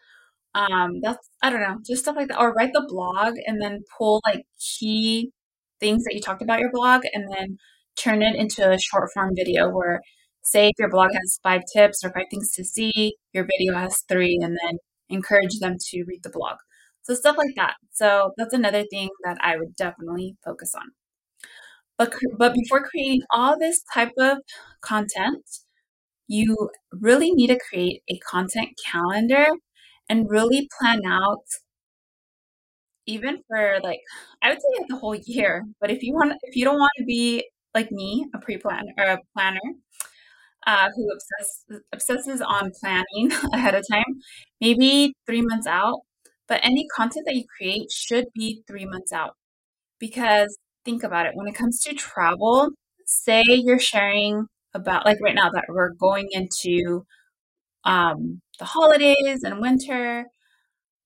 Um, 0.55 1.01
that's 1.01 1.29
I 1.43 1.49
don't 1.49 1.61
know, 1.61 1.79
just 1.85 2.03
stuff 2.03 2.15
like 2.17 2.29
that. 2.29 2.39
Or 2.39 2.53
write 2.53 2.73
the 2.73 2.85
blog 2.87 3.35
and 3.47 3.61
then 3.61 3.83
pull 3.97 4.21
like 4.27 4.45
key 4.59 5.31
things 5.79 6.03
that 6.05 6.15
you 6.15 6.21
talked 6.21 6.41
about 6.43 6.59
your 6.59 6.71
blog 6.73 7.03
and 7.13 7.25
then 7.33 7.57
turn 7.97 8.23
it 8.23 8.35
into 8.35 8.69
a 8.71 8.79
short 8.79 9.09
form 9.13 9.31
video 9.35 9.69
where 9.69 10.01
say 10.43 10.67
if 10.67 10.73
your 10.79 10.89
blog 10.89 11.11
has 11.13 11.39
five 11.43 11.61
tips 11.73 12.03
or 12.03 12.11
five 12.11 12.25
things 12.31 12.51
to 12.53 12.63
see, 12.65 13.15
your 13.33 13.45
video 13.45 13.79
has 13.79 14.03
three 14.09 14.39
and 14.41 14.57
then 14.63 14.77
encourage 15.09 15.59
them 15.59 15.77
to 15.79 16.03
read 16.07 16.21
the 16.23 16.29
blog. 16.31 16.57
So 17.03 17.13
stuff 17.15 17.37
like 17.37 17.55
that. 17.55 17.75
So 17.91 18.33
that's 18.37 18.53
another 18.53 18.83
thing 18.89 19.09
that 19.25 19.37
I 19.41 19.57
would 19.57 19.75
definitely 19.75 20.37
focus 20.45 20.75
on. 20.75 20.91
But 21.97 22.13
but 22.37 22.53
before 22.53 22.83
creating 22.87 23.23
all 23.31 23.57
this 23.57 23.81
type 23.93 24.11
of 24.19 24.39
content, 24.81 25.43
you 26.27 26.69
really 26.91 27.31
need 27.31 27.47
to 27.47 27.59
create 27.59 28.03
a 28.09 28.19
content 28.19 28.79
calendar 28.85 29.47
and 30.09 30.29
really 30.29 30.69
plan 30.79 31.05
out 31.05 31.45
even 33.05 33.39
for 33.47 33.79
like 33.83 33.99
I 34.41 34.49
would 34.49 34.61
say 34.61 34.67
like 34.79 34.87
the 34.87 34.97
whole 34.97 35.15
year. 35.15 35.63
But 35.81 35.91
if 35.91 36.03
you 36.03 36.13
want 36.13 36.33
if 36.43 36.55
you 36.55 36.65
don't 36.65 36.79
want 36.79 36.91
to 36.99 37.05
be 37.05 37.45
like 37.73 37.91
me, 37.91 38.25
a 38.35 38.39
pre-plan 38.39 38.85
or 38.97 39.03
a 39.05 39.19
planner, 39.35 39.59
uh, 40.65 40.89
who 40.95 41.11
obsess, 41.11 41.65
obsesses 41.91 42.41
on 42.41 42.71
planning 42.79 43.31
ahead 43.53 43.75
of 43.75 43.83
time, 43.89 44.21
maybe 44.61 45.15
three 45.25 45.41
months 45.41 45.67
out. 45.67 46.01
But 46.47 46.59
any 46.63 46.87
content 46.95 47.25
that 47.27 47.35
you 47.35 47.45
create 47.57 47.91
should 47.91 48.27
be 48.33 48.63
three 48.67 48.85
months 48.85 49.11
out. 49.13 49.35
Because 49.99 50.57
think 50.85 51.03
about 51.03 51.25
it 51.27 51.33
when 51.35 51.47
it 51.47 51.55
comes 51.55 51.81
to 51.83 51.93
travel, 51.93 52.69
say 53.05 53.43
you're 53.47 53.79
sharing 53.79 54.47
about, 54.73 55.05
like 55.05 55.19
right 55.21 55.35
now, 55.35 55.49
that 55.51 55.65
we're 55.69 55.91
going 55.93 56.29
into 56.31 57.05
um, 57.85 58.41
the 58.59 58.65
holidays 58.65 59.43
and 59.43 59.61
winter. 59.61 60.27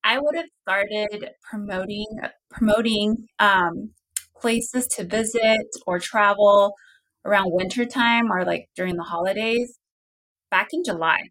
I 0.04 0.18
would 0.18 0.36
have 0.36 0.46
started 0.62 1.30
promoting 1.42 2.06
promoting 2.50 3.26
um, 3.38 3.90
places 4.40 4.86
to 4.96 5.04
visit 5.04 5.66
or 5.86 5.98
travel 5.98 6.74
around 7.24 7.52
wintertime 7.52 8.30
or 8.32 8.44
like 8.44 8.68
during 8.76 8.96
the 8.96 9.04
holidays 9.04 9.78
back 10.50 10.68
in 10.72 10.84
July. 10.84 11.30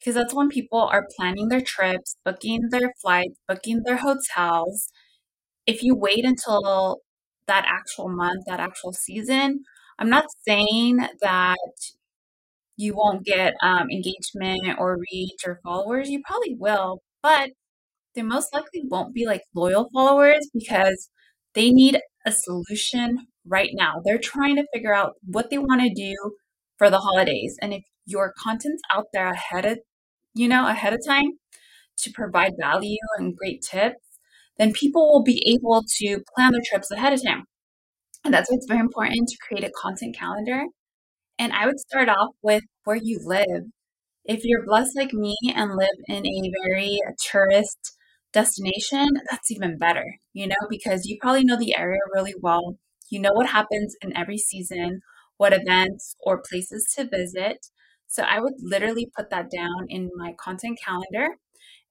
Because 0.00 0.14
that's 0.14 0.34
when 0.34 0.48
people 0.48 0.80
are 0.80 1.06
planning 1.16 1.48
their 1.48 1.60
trips, 1.60 2.16
booking 2.24 2.70
their 2.70 2.92
flights, 3.02 3.38
booking 3.48 3.82
their 3.84 3.98
hotels. 3.98 4.88
If 5.66 5.82
you 5.82 5.96
wait 5.96 6.24
until 6.24 7.00
that 7.46 7.64
actual 7.66 8.08
month, 8.10 8.44
that 8.46 8.60
actual 8.60 8.92
season, 8.92 9.64
I'm 9.98 10.10
not 10.10 10.26
saying 10.46 10.98
that 11.22 11.56
you 12.76 12.94
won't 12.94 13.24
get 13.24 13.54
um, 13.62 13.90
engagement 13.90 14.76
or 14.78 14.98
reach 15.12 15.40
or 15.46 15.60
followers. 15.62 16.08
You 16.10 16.22
probably 16.26 16.54
will, 16.58 17.02
but 17.22 17.50
they 18.14 18.22
most 18.22 18.54
likely 18.54 18.82
won't 18.88 19.14
be 19.14 19.26
like 19.26 19.42
loyal 19.54 19.88
followers 19.92 20.48
because 20.54 21.10
they 21.54 21.70
need 21.72 22.00
a 22.26 22.32
solution 22.32 23.26
right 23.46 23.70
now. 23.74 24.02
They're 24.04 24.18
trying 24.18 24.56
to 24.56 24.66
figure 24.74 24.94
out 24.94 25.14
what 25.26 25.50
they 25.50 25.58
want 25.58 25.82
to 25.82 25.94
do 25.94 26.14
for 26.78 26.90
the 26.90 26.98
holidays. 27.00 27.56
And 27.62 27.74
if 27.74 27.84
your 28.06 28.34
content's 28.42 28.82
out 28.94 29.06
there 29.12 29.28
ahead 29.32 29.64
of, 29.66 29.78
you 30.34 30.48
know, 30.48 30.68
ahead 30.68 30.92
of 30.92 31.00
time 31.06 31.32
to 31.98 32.12
provide 32.12 32.52
value 32.60 32.98
and 33.18 33.36
great 33.36 33.62
tips, 33.62 34.00
then 34.58 34.72
people 34.72 35.10
will 35.12 35.22
be 35.24 35.44
able 35.54 35.84
to 35.98 36.20
plan 36.34 36.52
their 36.52 36.62
trips 36.64 36.90
ahead 36.90 37.12
of 37.12 37.24
time. 37.24 37.44
And 38.24 38.34
that's 38.34 38.50
why 38.50 38.56
it's 38.56 38.66
very 38.68 38.80
important 38.80 39.28
to 39.28 39.38
create 39.46 39.64
a 39.64 39.72
content 39.80 40.16
calendar. 40.16 40.64
And 41.38 41.52
I 41.52 41.66
would 41.66 41.80
start 41.80 42.08
off 42.08 42.30
with 42.42 42.64
where 42.84 42.96
you 42.96 43.20
live. 43.24 43.64
If 44.24 44.44
you're 44.44 44.64
blessed 44.66 44.96
like 44.96 45.12
me 45.14 45.36
and 45.54 45.76
live 45.76 45.88
in 46.08 46.26
a 46.26 46.52
very 46.66 47.00
tourist 47.30 47.96
destination, 48.32 49.08
that's 49.30 49.50
even 49.50 49.78
better, 49.78 50.16
you 50.34 50.46
know, 50.48 50.56
because 50.70 51.06
you 51.06 51.18
probably 51.20 51.44
know 51.44 51.58
the 51.58 51.76
area 51.76 52.00
really 52.14 52.34
well. 52.40 52.78
You 53.10 53.20
know 53.20 53.32
what 53.34 53.48
happens 53.50 53.96
in 54.02 54.16
every 54.16 54.38
season, 54.38 55.02
what 55.38 55.52
events 55.54 56.16
or 56.20 56.42
places 56.48 56.86
to 56.96 57.08
visit. 57.08 57.66
So 58.10 58.24
I 58.24 58.40
would 58.40 58.56
literally 58.60 59.08
put 59.16 59.30
that 59.30 59.50
down 59.52 59.86
in 59.90 60.10
my 60.16 60.34
content 60.34 60.80
calendar 60.84 61.36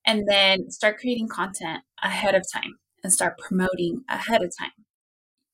and 0.06 0.28
then 0.28 0.72
start 0.72 1.00
creating 1.00 1.30
content 1.30 1.84
ahead 2.04 2.36
of 2.36 2.46
time 2.54 2.80
and 3.04 3.14
start 3.14 3.38
promoting 3.40 4.04
ahead 4.10 4.44
of 4.44 4.54
time. 4.58 4.72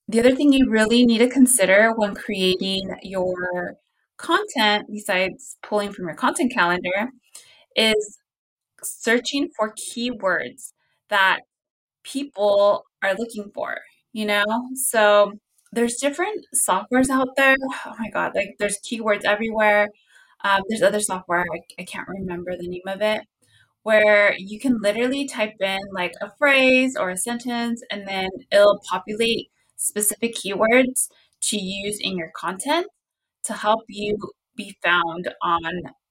The 0.08 0.20
other 0.20 0.34
thing 0.36 0.52
you 0.52 0.70
really 0.70 1.04
need 1.06 1.18
to 1.18 1.28
consider 1.28 1.92
when 1.96 2.14
creating 2.14 2.96
your 3.02 3.74
content, 4.18 4.86
besides 4.90 5.56
pulling 5.62 5.92
from 5.92 6.06
your 6.06 6.16
content 6.16 6.52
calendar, 6.52 7.10
is 7.76 8.18
searching 8.82 9.50
for 9.56 9.74
keywords 9.74 10.72
that 11.10 11.40
people 12.04 12.84
are 13.02 13.14
looking 13.14 13.50
for, 13.54 13.78
you 14.12 14.26
know? 14.26 14.44
So 14.74 15.34
there's 15.72 15.96
different 15.96 16.46
softwares 16.54 17.10
out 17.10 17.36
there. 17.36 17.56
Oh 17.86 17.94
my 17.98 18.10
God, 18.10 18.32
like 18.34 18.56
there's 18.58 18.78
Keywords 18.80 19.24
Everywhere. 19.24 19.88
Um, 20.46 20.62
there's 20.68 20.82
other 20.82 21.00
software, 21.00 21.44
I, 21.52 21.60
I 21.80 21.84
can't 21.84 22.08
remember 22.08 22.56
the 22.56 22.68
name 22.68 22.86
of 22.86 23.02
it, 23.02 23.22
where 23.82 24.34
you 24.38 24.60
can 24.60 24.78
literally 24.80 25.26
type 25.26 25.54
in 25.60 25.78
like 25.92 26.12
a 26.22 26.30
phrase 26.38 26.96
or 26.96 27.10
a 27.10 27.16
sentence 27.16 27.82
and 27.90 28.06
then 28.06 28.28
it'll 28.52 28.80
populate 28.88 29.48
specific 29.76 30.34
keywords 30.36 31.08
to 31.42 31.58
use 31.58 31.98
in 32.00 32.16
your 32.16 32.30
content 32.36 32.86
to 33.44 33.54
help 33.54 33.80
you 33.88 34.16
be 34.56 34.76
found 34.82 35.28
on 35.42 35.62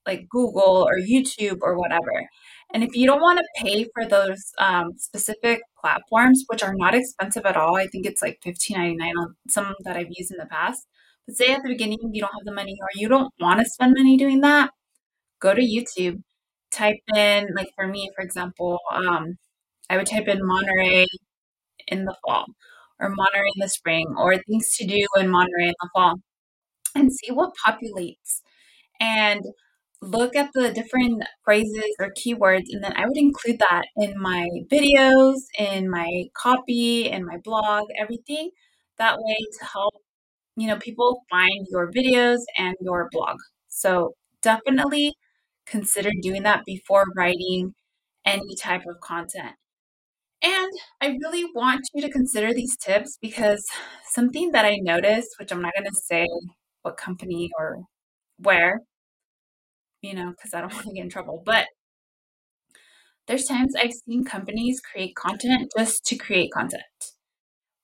like 0.06 0.28
Google 0.30 0.88
or 0.88 0.98
YouTube 1.00 1.60
or 1.62 1.78
whatever. 1.78 2.30
And 2.74 2.84
if 2.84 2.95
you 2.95 3.08
don't 3.08 3.21
want 3.21 3.39
to 3.39 3.63
pay 3.63 3.88
for 3.93 4.06
those 4.06 4.52
um, 4.60 4.91
specific 4.98 5.62
platforms, 5.80 6.43
which 6.48 6.63
are 6.63 6.76
not 6.76 6.93
expensive 6.95 7.45
at 7.45 7.58
all, 7.58 7.78
I 7.78 7.88
think 7.88 8.06
it's 8.06 8.21
like 8.21 8.39
$15.99 8.45 9.12
on 9.17 9.36
some 9.48 9.76
that 9.84 9.98
I've 9.98 10.12
used 10.12 10.32
in 10.32 10.38
the 10.38 10.45
past. 10.45 10.88
But 11.27 11.35
say 11.38 11.53
at 11.53 11.63
the 11.63 11.69
beginning 11.69 11.99
you 12.13 12.21
don't 12.21 12.33
have 12.33 12.45
the 12.45 12.53
money 12.53 12.77
or 12.81 12.89
you 12.95 13.07
don't 13.09 13.33
want 13.39 13.59
to 13.59 13.65
spend 13.65 13.95
money 13.97 14.17
doing 14.17 14.41
that, 14.41 14.71
go 15.41 15.53
to 15.53 15.61
YouTube, 15.61 16.21
type 16.71 16.97
in, 17.15 17.49
like 17.55 17.69
for 17.75 17.88
me, 17.88 18.11
for 18.15 18.23
example, 18.23 18.79
um, 18.93 19.38
I 19.89 19.97
would 19.97 20.07
type 20.07 20.27
in 20.27 20.39
Monterey 20.45 21.07
in 21.88 22.05
the 22.05 22.15
fall 22.25 22.45
or 22.99 23.09
Monterey 23.09 23.49
in 23.55 23.61
the 23.61 23.69
spring 23.69 24.07
or 24.17 24.38
things 24.38 24.75
to 24.77 24.88
do 24.88 25.05
in 25.17 25.29
Monterey 25.29 25.67
in 25.69 25.75
the 25.81 25.89
fall 25.93 26.15
and 26.95 27.11
see 27.13 27.31
what 27.31 27.53
populates. 27.65 28.41
And 28.99 29.43
look 30.01 30.35
at 30.35 30.51
the 30.53 30.71
different 30.71 31.23
phrases 31.45 31.95
or 31.99 32.11
keywords 32.13 32.65
and 32.69 32.83
then 32.83 32.93
I 32.95 33.07
would 33.07 33.17
include 33.17 33.59
that 33.59 33.85
in 33.97 34.15
my 34.21 34.49
videos, 34.71 35.38
in 35.59 35.89
my 35.89 36.25
copy, 36.35 37.09
in 37.09 37.25
my 37.25 37.38
blog, 37.43 37.85
everything 37.99 38.51
that 38.99 39.17
way 39.19 39.38
to 39.59 39.65
help 39.65 39.95
you 40.56 40.68
know 40.68 40.78
people 40.78 41.24
find 41.30 41.68
your 41.70 41.91
videos 41.91 42.39
and 42.58 42.76
your 42.82 43.10
blog. 43.12 43.38
So 43.68 44.13
definitely 44.41 45.13
consider 45.65 46.12
doing 46.22 46.44
that 46.44 46.63
before 46.65 47.06
writing 47.15 47.74
any 48.26 48.56
type 48.56 48.84
of 48.88 49.00
content. 49.02 49.56
And 50.44 50.72
I 51.02 51.18
really 51.24 51.46
want 51.56 51.82
you 51.94 52.02
to 52.02 52.10
consider 52.10 52.54
these 52.54 52.78
tips 52.78 53.18
because 53.22 53.65
something 54.12 54.52
that 54.52 54.65
I 54.65 54.78
noticed, 54.82 55.30
which 55.39 55.52
I'm 55.52 55.62
not 55.62 55.74
going 55.76 55.89
to 55.89 56.02
say 56.06 56.28
what 56.84 56.98
company 56.98 57.50
or 57.58 57.84
where, 58.39 58.82
you 60.02 60.13
know, 60.13 60.32
because 60.32 60.54
I 60.54 60.62
don't 60.62 60.74
want 60.74 60.88
to 60.88 60.94
get 60.94 61.04
in 61.04 61.10
trouble, 61.10 61.41
but 61.46 61.68
there's 63.28 63.46
times 63.46 63.74
I've 63.76 63.94
seen 63.94 64.24
companies 64.24 64.82
create 64.82 65.15
content 65.15 65.72
just 65.78 66.06
to 66.06 66.15
create 66.15 66.52
content. 66.52 66.84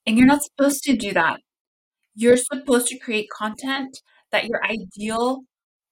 And 0.05 0.17
you're 0.17 0.27
not 0.27 0.43
supposed 0.43 0.83
to 0.83 0.95
do 0.95 1.13
that. 1.13 1.39
You're 2.21 2.37
supposed 2.37 2.87
to 2.89 2.99
create 2.99 3.29
content 3.35 3.97
that 4.31 4.45
your 4.45 4.63
ideal 4.63 5.39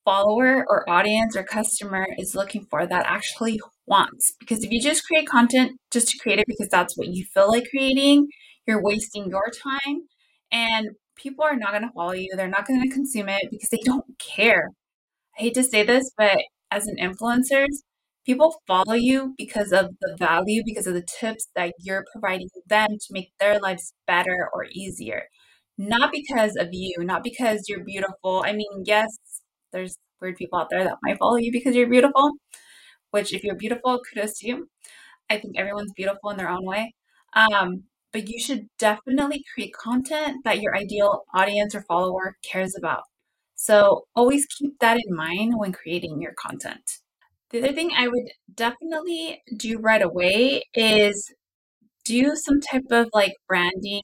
follower 0.05 0.63
or 0.69 0.87
audience 0.87 1.35
or 1.35 1.41
customer 1.41 2.05
is 2.19 2.35
looking 2.35 2.67
for 2.69 2.85
that 2.85 3.05
actually 3.07 3.59
wants. 3.87 4.33
Because 4.39 4.63
if 4.63 4.71
you 4.71 4.79
just 4.79 5.07
create 5.07 5.27
content 5.27 5.79
just 5.89 6.07
to 6.09 6.19
create 6.19 6.37
it 6.37 6.45
because 6.47 6.69
that's 6.69 6.95
what 6.95 7.07
you 7.07 7.25
feel 7.33 7.49
like 7.49 7.65
creating, 7.71 8.27
you're 8.67 8.79
wasting 8.81 9.27
your 9.27 9.47
time 9.63 10.03
and 10.51 10.89
people 11.15 11.43
are 11.43 11.55
not 11.55 11.71
going 11.71 11.81
to 11.81 11.91
follow 11.95 12.13
you. 12.13 12.29
They're 12.35 12.47
not 12.47 12.67
going 12.67 12.83
to 12.83 12.93
consume 12.93 13.27
it 13.29 13.47
because 13.49 13.69
they 13.69 13.81
don't 13.83 14.05
care. 14.19 14.69
I 15.35 15.41
hate 15.41 15.55
to 15.55 15.63
say 15.63 15.81
this, 15.81 16.11
but 16.15 16.37
as 16.69 16.85
an 16.85 16.97
influencer, 17.01 17.65
people 18.23 18.55
follow 18.67 18.93
you 18.93 19.33
because 19.35 19.71
of 19.71 19.95
the 19.99 20.15
value, 20.19 20.61
because 20.63 20.85
of 20.85 20.93
the 20.93 21.07
tips 21.19 21.47
that 21.55 21.73
you're 21.79 22.05
providing 22.11 22.49
them 22.67 22.89
to 22.89 23.07
make 23.09 23.31
their 23.39 23.59
lives 23.59 23.93
better 24.05 24.47
or 24.53 24.65
easier. 24.71 25.23
Not 25.79 26.11
because 26.11 26.57
of 26.57 26.69
you, 26.73 26.95
not 26.99 27.23
because 27.23 27.65
you're 27.69 27.85
beautiful. 27.85 28.43
I 28.45 28.53
mean, 28.53 28.83
yes, 28.85 29.09
there's 29.73 29.97
weird 30.21 30.37
people 30.37 30.59
out 30.59 30.69
there 30.69 30.83
that 30.83 30.97
might 31.03 31.17
follow 31.19 31.37
you 31.37 31.51
because 31.53 31.75
you're 31.75 31.89
beautiful, 31.89 32.33
which 33.11 33.33
if 33.33 33.43
you're 33.43 33.55
beautiful, 33.55 34.01
kudos 34.13 34.39
to 34.39 34.47
you. 34.47 34.69
I 35.29 35.37
think 35.39 35.57
everyone's 35.57 35.93
beautiful 35.95 36.31
in 36.31 36.37
their 36.37 36.49
own 36.49 36.65
way. 36.65 36.93
Um, 37.33 37.83
but 38.13 38.29
you 38.29 38.39
should 38.39 38.67
definitely 38.79 39.43
create 39.53 39.73
content 39.73 40.43
that 40.45 40.61
your 40.61 40.75
ideal 40.75 41.23
audience 41.35 41.75
or 41.75 41.83
follower 41.83 42.37
cares 42.43 42.75
about. 42.77 43.03
So 43.55 44.05
always 44.15 44.45
keep 44.47 44.79
that 44.79 44.97
in 44.97 45.15
mind 45.15 45.55
when 45.57 45.73
creating 45.73 46.21
your 46.21 46.33
content. 46.39 46.99
The 47.51 47.59
other 47.59 47.73
thing 47.73 47.91
I 47.97 48.07
would 48.07 48.29
definitely 48.55 49.41
do 49.57 49.79
right 49.79 50.01
away 50.01 50.63
is 50.75 51.33
do 52.05 52.35
some 52.35 52.61
type 52.61 52.85
of 52.91 53.09
like 53.13 53.33
branding 53.47 54.03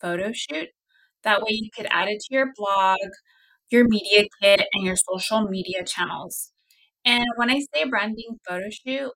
photo 0.00 0.32
shoot. 0.34 0.68
That 1.24 1.42
way 1.42 1.50
you 1.52 1.70
could 1.76 1.86
add 1.90 2.08
it 2.08 2.20
to 2.20 2.34
your 2.34 2.52
blog, 2.56 2.98
your 3.70 3.86
media 3.88 4.24
kit, 4.42 4.62
and 4.74 4.84
your 4.86 4.96
social 4.96 5.42
media 5.48 5.84
channels. 5.84 6.52
And 7.04 7.26
when 7.36 7.50
I 7.50 7.60
say 7.74 7.84
branding 7.88 8.38
photo 8.48 8.68
shoot, 8.70 9.12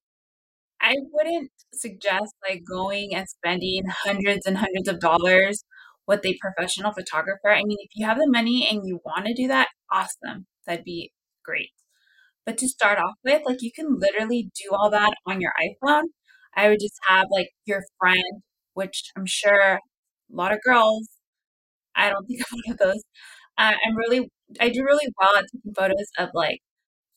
I 0.80 0.94
wouldn't 1.12 1.50
suggest 1.74 2.34
like 2.48 2.62
going 2.68 3.14
and 3.14 3.28
spending 3.28 3.84
hundreds 3.88 4.46
and 4.46 4.58
hundreds 4.58 4.88
of 4.88 5.00
dollars 5.00 5.64
with 6.06 6.24
a 6.24 6.38
professional 6.40 6.92
photographer. 6.92 7.50
I 7.50 7.62
mean, 7.64 7.78
if 7.80 7.90
you 7.94 8.06
have 8.06 8.18
the 8.18 8.28
money 8.30 8.68
and 8.70 8.86
you 8.86 9.00
want 9.04 9.26
to 9.26 9.34
do 9.34 9.48
that, 9.48 9.68
awesome. 9.90 10.46
That'd 10.66 10.84
be 10.84 11.12
great. 11.44 11.70
But 12.46 12.58
to 12.58 12.68
start 12.68 12.98
off 12.98 13.14
with, 13.24 13.42
like 13.44 13.62
you 13.62 13.72
can 13.72 13.98
literally 13.98 14.50
do 14.62 14.70
all 14.72 14.90
that 14.90 15.14
on 15.26 15.40
your 15.40 15.52
iPhone. 15.60 16.04
I 16.54 16.68
would 16.68 16.80
just 16.80 16.98
have 17.08 17.26
like 17.30 17.50
your 17.66 17.82
friend, 17.98 18.42
which 18.74 19.10
I'm 19.16 19.26
sure 19.26 19.60
a 19.74 19.80
lot 20.30 20.52
of 20.52 20.60
girls, 20.64 21.08
I 21.96 22.10
don't 22.10 22.26
think 22.26 22.40
I'm 22.52 22.58
one 22.66 22.72
of 22.74 22.78
those. 22.78 23.02
Uh, 23.58 23.74
I'm 23.86 23.96
really 23.96 24.30
I 24.60 24.68
do 24.70 24.84
really 24.84 25.08
well 25.20 25.36
at 25.38 25.46
taking 25.52 25.74
photos 25.74 26.08
of 26.18 26.30
like 26.34 26.60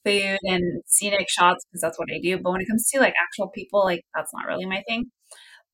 food 0.06 0.40
and 0.44 0.84
scenic 0.88 1.30
shots 1.30 1.66
because 1.72 1.82
that's 1.82 2.00
what 2.00 2.10
I 2.14 2.20
do. 2.22 2.40
But 2.40 2.52
when 2.54 2.62
it 2.62 2.68
comes 2.70 2.90
to 2.92 3.00
like 3.00 3.14
actual 3.22 3.50
people, 3.50 3.84
like 3.86 4.04
that's 4.16 4.34
not 4.34 4.48
really 4.48 4.66
my 4.68 4.84
thing. 4.88 5.08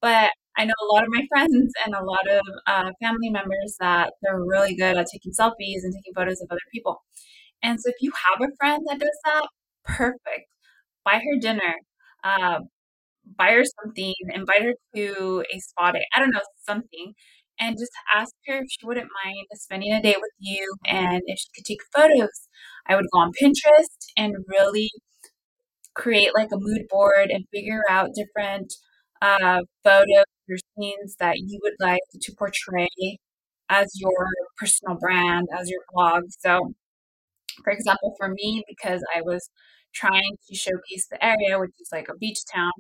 But 0.02 0.32
I 0.58 0.66
know 0.66 0.74
a 0.82 0.94
lot 0.94 1.04
of 1.04 1.10
my 1.12 1.26
friends 1.30 1.74
and 1.86 1.96
a 1.96 2.04
lot 2.04 2.28
of 2.30 2.42
uh, 2.68 2.92
family 3.02 3.30
members 3.30 3.78
that 3.80 4.14
they're 4.22 4.40
really 4.44 4.76
good 4.76 4.98
at 4.98 5.08
taking 5.12 5.32
selfies 5.34 5.84
and 5.84 5.94
taking 5.94 6.14
photos 6.16 6.42
of 6.42 6.48
other 6.52 6.60
people. 6.74 7.04
And 7.64 7.80
so 7.82 7.90
if 7.90 7.96
you 8.02 8.12
have 8.30 8.42
a 8.50 8.54
friend 8.60 8.84
that 8.88 9.00
does 9.00 9.20
that, 9.26 9.48
perfect. 9.86 10.48
Buy 11.06 11.16
her 11.20 11.40
dinner, 11.40 11.76
uh, 12.24 12.60
buy 13.38 13.52
her 13.52 13.64
something, 13.84 14.14
invite 14.34 14.64
her 14.64 14.74
to 14.96 15.44
a 15.54 15.60
spa 15.60 15.92
day. 15.92 16.06
I 16.16 16.20
don't 16.20 16.32
know, 16.32 16.42
something 16.68 17.14
and 17.60 17.78
just 17.78 17.92
ask 18.14 18.34
her 18.48 18.58
if 18.60 18.66
she 18.70 18.86
wouldn't 18.86 19.10
mind 19.26 19.48
spending 19.54 19.94
a 19.94 20.02
day 20.02 20.16
with 20.18 20.32
you 20.40 20.76
and 20.86 21.22
if 21.28 21.40
she 21.40 21.48
could 21.56 21.66
take 21.66 21.82
photos. 21.96 22.48
I 22.88 22.96
would 22.96 23.06
go 23.14 23.20
on 23.20 23.32
Pinterest 23.42 23.98
and 24.18 24.36
really 24.48 24.90
create 25.94 26.32
like 26.36 26.50
a 26.52 26.58
mood 26.60 26.84
board 26.90 27.30
and 27.32 27.46
figure 27.54 27.84
out 27.90 28.10
different 28.16 28.74
uh, 29.22 29.62
photos 29.84 30.26
or 30.50 30.58
scenes 30.78 31.16
that 31.20 31.38
you 31.40 31.60
would 31.64 31.76
like 31.80 32.02
to 32.22 32.34
portray 32.38 32.90
as 33.70 33.88
your 33.96 34.28
personal 34.58 34.98
brand, 35.00 35.48
as 35.58 35.70
your 35.70 35.82
blog. 35.94 36.24
So, 36.40 36.74
for 37.64 37.72
example, 37.74 38.16
for 38.20 38.30
me, 38.30 38.64
because 38.68 39.04
I 39.16 39.22
was 39.22 39.50
trying 39.94 40.38
to 40.50 40.56
showcase 40.56 41.08
the 41.10 41.24
area, 41.24 41.60
which 41.60 41.72
is 41.82 41.90
like 41.92 42.10
a 42.10 42.18
beach 42.18 42.40
town, 42.54 42.72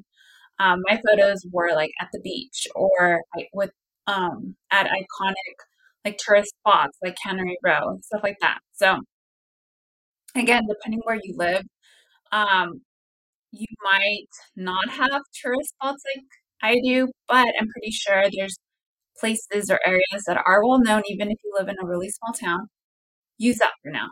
um, 0.59 0.81
my 0.89 1.01
photos 1.09 1.45
were 1.51 1.73
like 1.75 1.91
at 2.01 2.09
the 2.13 2.21
beach 2.21 2.67
or 2.75 3.21
with 3.53 3.71
um, 4.07 4.55
at 4.71 4.87
iconic 4.87 5.55
like 6.05 6.17
tourist 6.19 6.53
spots 6.59 6.97
like 7.03 7.15
Cannery 7.23 7.57
Row 7.63 7.89
and 7.89 8.05
stuff 8.05 8.21
like 8.23 8.37
that. 8.41 8.59
So 8.73 8.99
again, 10.35 10.63
depending 10.67 11.01
where 11.03 11.19
you 11.21 11.35
live, 11.37 11.63
um, 12.31 12.81
you 13.51 13.67
might 13.83 14.27
not 14.55 14.89
have 14.89 15.21
tourist 15.41 15.71
spots 15.71 16.03
like 16.15 16.25
I 16.63 16.79
do, 16.85 17.09
but 17.29 17.47
I'm 17.59 17.69
pretty 17.69 17.91
sure 17.91 18.25
there's 18.35 18.57
places 19.19 19.69
or 19.71 19.79
areas 19.85 20.23
that 20.27 20.41
are 20.45 20.65
well 20.65 20.79
known, 20.79 21.03
even 21.07 21.31
if 21.31 21.37
you 21.43 21.53
live 21.57 21.69
in 21.69 21.77
a 21.81 21.87
really 21.87 22.09
small 22.09 22.33
town. 22.33 22.67
Use 23.39 23.57
that 23.59 23.73
for 23.83 23.91
now. 23.91 24.09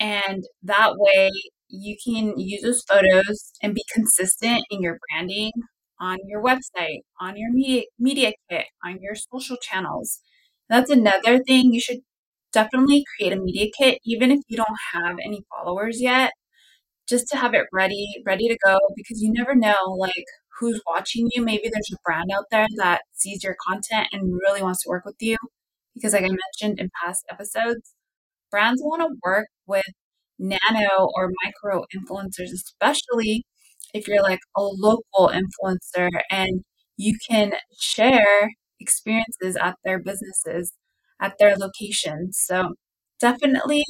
And 0.00 0.44
that 0.64 0.94
way 0.96 1.30
you 1.68 1.96
can 2.04 2.38
use 2.38 2.62
those 2.62 2.82
photos 2.88 3.52
and 3.62 3.74
be 3.74 3.84
consistent 3.92 4.64
in 4.70 4.82
your 4.82 4.98
branding 5.10 5.52
on 6.00 6.18
your 6.26 6.42
website, 6.42 7.00
on 7.20 7.36
your 7.36 7.52
media, 7.52 7.82
media 7.98 8.32
kit, 8.50 8.66
on 8.84 8.98
your 9.02 9.14
social 9.14 9.56
channels. 9.62 10.20
That's 10.68 10.90
another 10.90 11.40
thing. 11.44 11.72
You 11.74 11.80
should 11.80 12.00
definitely 12.52 13.04
create 13.16 13.32
a 13.32 13.36
media 13.40 13.68
kit, 13.78 13.98
even 14.04 14.30
if 14.30 14.40
you 14.48 14.56
don't 14.56 14.78
have 14.94 15.16
any 15.24 15.44
followers 15.50 16.00
yet, 16.00 16.32
just 17.08 17.28
to 17.28 17.36
have 17.36 17.54
it 17.54 17.66
ready, 17.72 18.06
ready 18.26 18.48
to 18.48 18.58
go, 18.64 18.78
because 18.96 19.22
you 19.22 19.32
never 19.32 19.54
know, 19.54 19.76
like, 19.98 20.24
who's 20.60 20.80
watching 20.86 21.28
you. 21.34 21.42
Maybe 21.42 21.64
there's 21.72 21.90
a 21.92 21.96
brand 22.04 22.30
out 22.36 22.44
there 22.50 22.66
that 22.76 23.02
sees 23.14 23.42
your 23.44 23.56
content 23.68 24.08
and 24.12 24.34
really 24.46 24.62
wants 24.62 24.82
to 24.84 24.88
work 24.90 25.04
with 25.04 25.16
you. 25.20 25.36
Because, 25.94 26.12
like 26.14 26.24
I 26.24 26.28
mentioned 26.28 26.80
in 26.80 26.90
past 27.04 27.24
episodes, 27.30 27.94
brands 28.50 28.82
want 28.84 29.02
to 29.02 29.16
work 29.24 29.48
with 29.66 29.84
nano 30.38 31.08
or 31.16 31.30
micro 31.44 31.84
influencers, 31.96 32.52
especially 32.54 33.44
if 33.94 34.08
you're 34.08 34.22
like 34.22 34.40
a 34.56 34.62
local 34.62 35.30
influencer 35.30 36.08
and 36.30 36.64
you 36.96 37.16
can 37.28 37.54
share 37.78 38.50
experiences 38.80 39.56
at 39.56 39.76
their 39.84 39.98
businesses, 39.98 40.72
at 41.20 41.34
their 41.38 41.56
locations. 41.56 42.38
So 42.40 42.74
definitely 43.20 43.84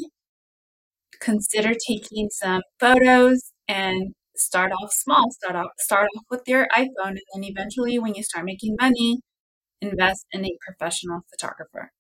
consider 1.21 1.73
taking 1.89 2.29
some 2.31 2.63
photos 2.79 3.53
and 3.69 4.15
start 4.37 4.73
off 4.73 4.93
small. 4.93 5.31
Start 5.31 5.57
off 5.57 5.71
start 5.79 6.09
off 6.17 6.25
with 6.31 6.43
your 6.47 6.67
iPhone 6.77 7.17
and 7.19 7.21
then 7.35 7.45
eventually 7.45 7.99
when 7.99 8.15
you 8.15 8.23
start 8.23 8.45
making 8.45 8.77
money, 8.81 9.21
invest 9.83 10.27
in 10.33 10.45
a 10.47 10.59
professional 10.67 11.23
photographer. 11.31 11.93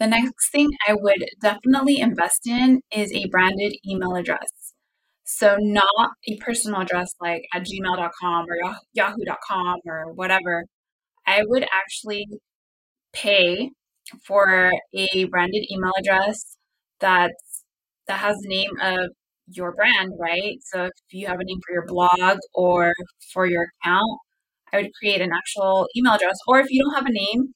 The 0.00 0.08
next 0.08 0.50
thing 0.52 0.70
I 0.88 0.94
would 0.94 1.24
definitely 1.42 2.00
invest 2.00 2.46
in 2.48 2.82
is 2.92 3.12
a 3.12 3.28
branded 3.28 3.74
email 3.88 4.16
address. 4.16 4.69
So, 5.32 5.56
not 5.60 6.10
a 6.28 6.36
personal 6.38 6.80
address 6.82 7.14
like 7.20 7.44
at 7.54 7.62
gmail.com 7.64 8.46
or 8.48 8.74
yahoo.com 8.94 9.76
or 9.86 10.12
whatever. 10.14 10.64
I 11.26 11.42
would 11.46 11.64
actually 11.72 12.26
pay 13.12 13.70
for 14.26 14.72
a 14.94 15.24
branded 15.26 15.64
email 15.72 15.92
address 15.98 16.56
that's 17.00 17.64
that 18.08 18.18
has 18.20 18.36
the 18.42 18.48
name 18.48 18.70
of 18.82 19.10
your 19.48 19.72
brand, 19.74 20.12
right? 20.18 20.58
So 20.62 20.84
if 20.86 20.92
you 21.12 21.26
have 21.28 21.40
a 21.40 21.44
name 21.44 21.60
for 21.66 21.72
your 21.74 21.86
blog 21.86 22.38
or 22.54 22.92
for 23.32 23.46
your 23.46 23.68
account, 23.84 24.20
I 24.72 24.78
would 24.78 24.90
create 25.00 25.20
an 25.22 25.32
actual 25.32 25.88
email 25.96 26.14
address. 26.14 26.38
Or 26.48 26.60
if 26.60 26.68
you 26.70 26.82
don't 26.84 26.94
have 26.94 27.06
a 27.06 27.12
name, 27.12 27.54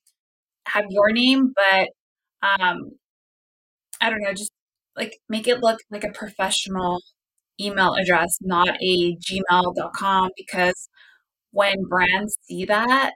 have 0.67 0.87
your 0.91 1.13
name, 1.13 1.53
but 1.57 1.89
um, 2.43 2.93
I 4.01 4.11
don't 4.11 4.23
know, 4.23 4.33
just 4.35 4.53
like 4.97 5.15
make 5.29 5.49
it 5.49 5.61
look 5.63 5.79
like 5.91 6.05
a 6.05 6.13
professional 6.13 7.01
email 7.61 7.95
address, 7.95 8.39
not 8.41 8.69
a 8.83 9.17
gmail.com, 9.17 10.31
because 10.37 10.89
when 11.53 11.85
brands 11.85 12.37
see 12.45 12.65
that, 12.67 13.15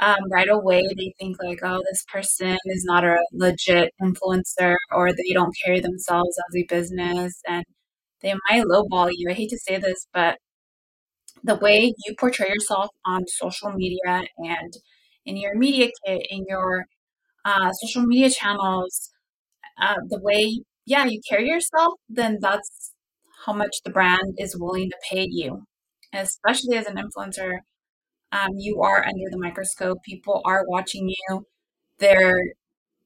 um, 0.00 0.30
right 0.30 0.48
away 0.48 0.86
they 0.96 1.14
think 1.18 1.36
like, 1.42 1.60
oh, 1.62 1.82
this 1.90 2.04
person 2.12 2.56
is 2.66 2.84
not 2.84 3.04
a 3.04 3.18
legit 3.32 3.92
influencer 4.02 4.76
or 4.92 5.12
they 5.12 5.32
don't 5.32 5.56
carry 5.64 5.80
themselves 5.80 6.36
as 6.48 6.56
a 6.56 6.64
business 6.68 7.40
and 7.48 7.64
they 8.22 8.34
might 8.48 8.64
lowball 8.64 9.10
you. 9.14 9.30
I 9.30 9.34
hate 9.34 9.50
to 9.50 9.58
say 9.58 9.78
this, 9.78 10.06
but 10.12 10.38
the 11.42 11.54
way 11.56 11.94
you 12.06 12.14
portray 12.18 12.48
yourself 12.48 12.90
on 13.04 13.24
social 13.26 13.72
media 13.72 14.24
and 14.38 14.72
in 15.24 15.36
your 15.36 15.56
media 15.56 15.90
kit, 16.04 16.26
in 16.30 16.44
your 16.48 16.86
uh, 17.44 17.72
social 17.72 18.02
media 18.02 18.30
channels, 18.30 19.10
uh, 19.80 19.96
the 20.08 20.20
way, 20.20 20.62
yeah, 20.86 21.04
you 21.04 21.20
carry 21.28 21.48
yourself, 21.48 21.94
then 22.08 22.38
that's 22.40 22.92
how 23.48 23.54
much 23.54 23.80
the 23.82 23.90
brand 23.90 24.34
is 24.36 24.58
willing 24.58 24.90
to 24.90 24.96
pay 25.10 25.26
you. 25.28 25.64
Especially 26.12 26.76
as 26.76 26.86
an 26.86 26.96
influencer, 26.96 27.58
um, 28.30 28.50
you 28.56 28.82
are 28.82 29.04
under 29.04 29.24
the 29.30 29.38
microscope. 29.38 29.98
People 30.04 30.42
are 30.44 30.64
watching 30.66 31.08
you. 31.08 31.44
They're 31.98 32.52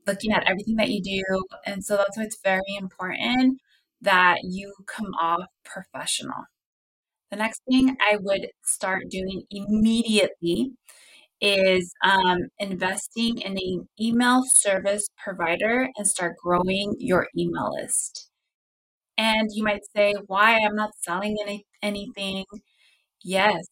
looking 0.06 0.32
at 0.32 0.48
everything 0.48 0.76
that 0.76 0.90
you 0.90 1.00
do. 1.00 1.44
And 1.64 1.84
so 1.84 1.96
that's 1.96 2.16
why 2.16 2.24
it's 2.24 2.38
very 2.42 2.76
important 2.78 3.58
that 4.00 4.38
you 4.42 4.74
come 4.86 5.12
off 5.20 5.44
professional. 5.64 6.44
The 7.30 7.36
next 7.36 7.62
thing 7.70 7.96
I 8.00 8.18
would 8.20 8.48
start 8.64 9.04
doing 9.08 9.44
immediately 9.50 10.72
is 11.40 11.92
um, 12.04 12.38
investing 12.58 13.38
in 13.38 13.52
an 13.52 13.88
email 14.00 14.42
service 14.46 15.06
provider 15.22 15.88
and 15.96 16.06
start 16.06 16.34
growing 16.42 16.94
your 16.98 17.28
email 17.38 17.74
list. 17.80 18.31
And 19.18 19.50
you 19.52 19.62
might 19.64 19.82
say, 19.94 20.14
why? 20.26 20.58
I'm 20.60 20.74
not 20.76 20.92
selling 21.00 21.36
any, 21.42 21.66
anything. 21.82 22.44
Yes, 23.24 23.64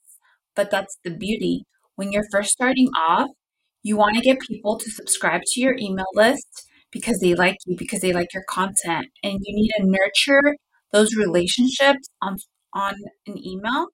but 0.54 0.70
that's 0.70 0.98
the 1.04 1.10
beauty. 1.10 1.64
When 1.96 2.12
you're 2.12 2.28
first 2.30 2.50
starting 2.52 2.88
off, 2.98 3.28
you 3.82 3.96
want 3.96 4.16
to 4.16 4.22
get 4.22 4.40
people 4.40 4.78
to 4.78 4.90
subscribe 4.90 5.42
to 5.44 5.60
your 5.60 5.76
email 5.78 6.06
list 6.14 6.66
because 6.92 7.20
they 7.20 7.34
like 7.34 7.56
you, 7.66 7.76
because 7.76 8.00
they 8.00 8.12
like 8.12 8.32
your 8.34 8.44
content. 8.48 9.06
And 9.22 9.40
you 9.42 9.54
need 9.54 9.70
to 9.78 9.84
nurture 9.86 10.56
those 10.92 11.16
relationships 11.16 12.08
on, 12.22 12.36
on 12.74 12.94
an 13.26 13.38
email. 13.44 13.88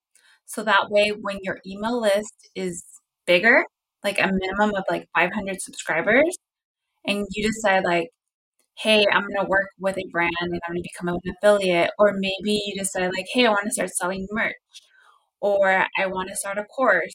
So 0.47 0.63
that 0.65 0.91
way, 0.91 1.11
when 1.11 1.39
your 1.43 1.59
email 1.67 2.01
list 2.01 2.35
is 2.55 2.85
bigger, 3.27 3.65
like 4.05 4.19
a 4.21 4.31
minimum 4.33 4.75
of 4.77 4.85
like 4.91 5.09
500 5.15 5.61
subscribers, 5.61 6.37
and 7.07 7.27
you 7.33 7.49
decide, 7.49 7.85
like, 7.85 8.09
hey, 8.79 9.07
I'm 9.13 9.23
going 9.23 9.37
to 9.45 9.49
work 9.49 9.69
with 9.79 9.99
a 9.99 10.05
brand 10.13 10.33
and 10.41 10.55
I'm 10.69 10.75
going 10.75 10.83
to 10.83 10.89
become 10.93 11.09
an 11.09 11.19
affiliate. 11.37 11.91
Or 11.99 12.13
maybe 12.15 12.61
you 12.67 12.75
decide, 12.79 13.13
like, 13.15 13.27
hey, 13.33 13.47
I 13.47 13.51
want 13.51 13.65
to 13.67 13.73
start 13.73 13.91
selling 13.91 14.27
merch, 14.33 14.55
or 15.41 15.87
I 15.99 16.07
want 16.07 16.29
to 16.31 16.37
start 16.37 16.59
a 16.59 16.65
course, 16.65 17.13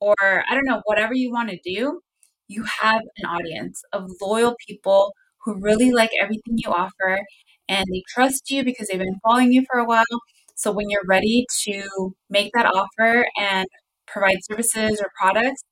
or 0.00 0.14
I 0.20 0.54
don't 0.54 0.66
know, 0.66 0.82
whatever 0.86 1.14
you 1.14 1.32
want 1.32 1.50
to 1.50 1.58
do 1.64 2.00
you 2.48 2.64
have 2.64 3.02
an 3.18 3.26
audience 3.26 3.82
of 3.92 4.10
loyal 4.20 4.56
people 4.66 5.14
who 5.44 5.60
really 5.60 5.92
like 5.92 6.10
everything 6.20 6.54
you 6.58 6.70
offer 6.70 7.20
and 7.68 7.86
they 7.92 8.02
trust 8.08 8.50
you 8.50 8.64
because 8.64 8.88
they've 8.88 8.98
been 9.00 9.20
following 9.24 9.52
you 9.52 9.64
for 9.70 9.78
a 9.80 9.84
while. 9.86 10.04
So 10.56 10.72
when 10.72 10.90
you're 10.90 11.06
ready 11.08 11.46
to 11.64 12.14
make 12.28 12.52
that 12.54 12.66
offer 12.66 13.26
and 13.38 13.68
provide 14.08 14.38
services 14.50 15.00
or 15.00 15.10
products, 15.20 15.62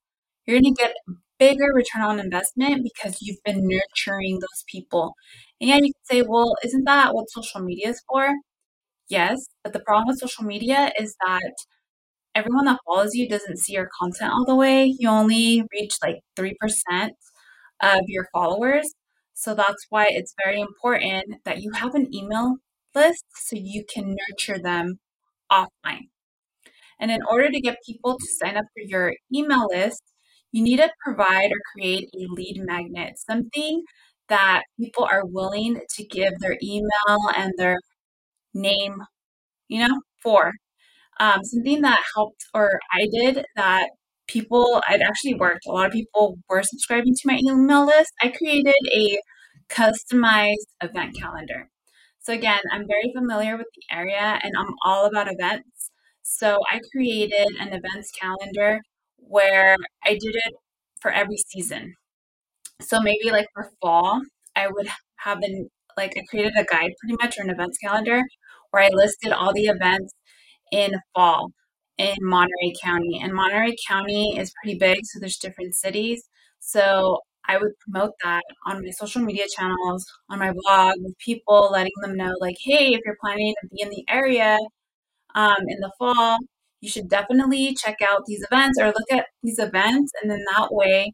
you're 0.46 0.60
going 0.60 0.74
to 0.74 0.82
get 0.82 0.94
bigger 1.38 1.72
return 1.74 2.02
on 2.02 2.20
investment 2.20 2.82
because 2.84 3.18
you've 3.22 3.42
been 3.44 3.66
nurturing 3.68 4.40
those 4.40 4.64
people. 4.68 5.14
And 5.60 5.68
yeah, 5.70 5.76
you 5.76 5.92
can 5.92 6.04
say, 6.04 6.22
well, 6.22 6.54
isn't 6.64 6.84
that 6.84 7.14
what 7.14 7.30
social 7.30 7.60
media 7.60 7.90
is 7.90 8.02
for? 8.08 8.34
Yes, 9.08 9.38
but 9.64 9.72
the 9.72 9.80
problem 9.80 10.08
with 10.08 10.18
social 10.18 10.44
media 10.44 10.92
is 10.98 11.16
that 11.26 11.54
everyone 12.34 12.66
that 12.66 12.80
follows 12.86 13.14
you 13.14 13.28
doesn't 13.28 13.58
see 13.58 13.74
your 13.74 13.90
content 14.00 14.32
all 14.32 14.44
the 14.46 14.54
way. 14.56 14.94
You 14.98 15.08
only 15.08 15.64
reach 15.72 15.96
like 16.02 16.20
3% 16.36 17.16
of 17.82 18.00
your 18.08 18.26
followers. 18.32 18.94
So 19.34 19.54
that's 19.54 19.86
why 19.90 20.06
it's 20.10 20.34
very 20.44 20.60
important 20.60 21.36
that 21.44 21.62
you 21.62 21.72
have 21.72 21.94
an 21.94 22.14
email 22.14 22.56
list 22.94 23.24
so 23.34 23.56
you 23.56 23.84
can 23.92 24.16
nurture 24.30 24.58
them 24.60 24.98
offline. 25.52 26.08
And 27.00 27.10
in 27.10 27.20
order 27.28 27.50
to 27.50 27.60
get 27.60 27.78
people 27.86 28.16
to 28.18 28.26
sign 28.40 28.56
up 28.56 28.64
for 28.74 28.82
your 28.84 29.14
email 29.34 29.66
list, 29.68 30.02
you 30.52 30.62
need 30.62 30.78
to 30.78 30.90
provide 31.04 31.50
or 31.52 31.60
create 31.74 32.08
a 32.14 32.26
lead 32.32 32.60
magnet, 32.64 33.18
something 33.18 33.82
that 34.28 34.62
people 34.78 35.04
are 35.10 35.24
willing 35.26 35.80
to 35.96 36.04
give 36.04 36.38
their 36.40 36.56
email 36.62 37.18
and 37.36 37.52
their 37.56 37.78
name, 38.54 39.02
you 39.68 39.86
know, 39.86 40.02
for. 40.22 40.52
Um, 41.20 41.44
something 41.44 41.82
that 41.82 42.00
helped, 42.14 42.44
or 42.54 42.80
I 42.92 43.08
did 43.12 43.44
that 43.56 43.90
people, 44.28 44.82
it 44.90 45.02
actually 45.02 45.34
worked. 45.34 45.66
A 45.66 45.72
lot 45.72 45.86
of 45.86 45.92
people 45.92 46.38
were 46.48 46.62
subscribing 46.62 47.14
to 47.14 47.22
my 47.26 47.40
email 47.44 47.86
list. 47.86 48.12
I 48.22 48.28
created 48.30 48.76
a 48.94 49.18
customized 49.70 50.68
event 50.82 51.16
calendar. 51.20 51.70
So, 52.20 52.32
again, 52.34 52.60
I'm 52.72 52.86
very 52.88 53.12
familiar 53.16 53.56
with 53.56 53.66
the 53.74 53.96
area 53.96 54.40
and 54.42 54.54
I'm 54.58 54.74
all 54.84 55.06
about 55.06 55.32
events. 55.32 55.90
So, 56.22 56.60
I 56.70 56.80
created 56.92 57.48
an 57.60 57.68
events 57.68 58.12
calendar 58.20 58.80
where 59.18 59.76
I 60.04 60.10
did 60.12 60.34
it 60.34 60.54
for 61.00 61.10
every 61.10 61.36
season. 61.38 61.94
So, 62.80 63.00
maybe 63.00 63.30
like 63.30 63.48
for 63.54 63.70
fall, 63.82 64.22
I 64.56 64.68
would 64.68 64.88
have 65.18 65.38
an 65.42 65.70
like 65.96 66.14
I 66.16 66.24
created 66.30 66.54
a 66.58 66.64
guide 66.64 66.92
pretty 67.00 67.16
much 67.22 67.38
or 67.38 67.42
an 67.42 67.50
events 67.50 67.78
calendar 67.78 68.22
where 68.70 68.84
I 68.84 68.88
listed 68.92 69.32
all 69.32 69.52
the 69.52 69.66
events 69.66 70.14
in 70.72 70.92
fall 71.14 71.52
in 71.98 72.14
Monterey 72.20 72.74
County. 72.82 73.20
And 73.22 73.34
Monterey 73.34 73.76
County 73.88 74.36
is 74.38 74.52
pretty 74.62 74.78
big, 74.78 75.00
so 75.04 75.18
there's 75.20 75.36
different 75.38 75.74
cities. 75.74 76.24
So 76.60 77.20
I 77.48 77.58
would 77.58 77.72
promote 77.80 78.12
that 78.24 78.42
on 78.66 78.82
my 78.84 78.90
social 78.90 79.22
media 79.22 79.46
channels, 79.56 80.06
on 80.30 80.38
my 80.38 80.52
blog 80.52 80.96
with 81.00 81.16
people, 81.18 81.70
letting 81.72 81.92
them 82.02 82.16
know, 82.16 82.34
like, 82.40 82.56
hey, 82.62 82.94
if 82.94 83.00
you're 83.04 83.16
planning 83.20 83.54
to 83.62 83.68
be 83.68 83.82
in 83.82 83.90
the 83.90 84.04
area 84.08 84.58
um, 85.34 85.56
in 85.68 85.80
the 85.80 85.92
fall, 85.98 86.38
you 86.80 86.88
should 86.88 87.08
definitely 87.08 87.74
check 87.74 87.96
out 88.02 88.22
these 88.26 88.44
events 88.50 88.78
or 88.80 88.86
look 88.86 89.12
at 89.12 89.26
these 89.42 89.58
events. 89.58 90.12
And 90.20 90.30
then 90.30 90.44
that 90.56 90.68
way 90.70 91.12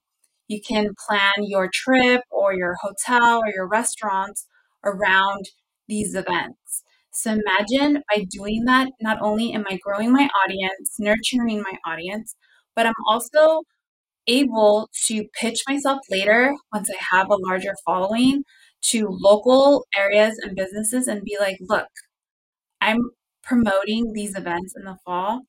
you 0.48 0.60
can 0.60 0.90
plan 1.06 1.32
your 1.38 1.70
trip 1.72 2.22
or 2.30 2.54
your 2.54 2.76
hotel 2.82 3.38
or 3.38 3.48
your 3.54 3.66
restaurants 3.66 4.46
around 4.84 5.46
these 5.88 6.14
events. 6.14 6.82
So 7.12 7.32
imagine 7.32 8.02
by 8.12 8.26
doing 8.28 8.64
that, 8.64 8.90
not 9.00 9.18
only 9.22 9.52
am 9.52 9.64
I 9.68 9.78
growing 9.82 10.12
my 10.12 10.28
audience, 10.44 10.96
nurturing 10.98 11.62
my 11.62 11.78
audience, 11.86 12.34
but 12.74 12.86
I'm 12.86 12.92
also 13.08 13.62
able 14.26 14.88
to 15.06 15.24
pitch 15.40 15.62
myself 15.68 16.00
later 16.10 16.54
once 16.72 16.90
I 16.90 16.96
have 17.16 17.30
a 17.30 17.36
larger 17.36 17.74
following 17.86 18.42
to 18.90 19.06
local 19.08 19.86
areas 19.96 20.38
and 20.42 20.56
businesses 20.56 21.08
and 21.08 21.22
be 21.22 21.36
like, 21.38 21.56
look, 21.60 21.88
I'm 22.80 23.10
promoting 23.44 24.12
these 24.12 24.36
events 24.36 24.74
in 24.76 24.84
the 24.84 24.96
fall 25.04 25.42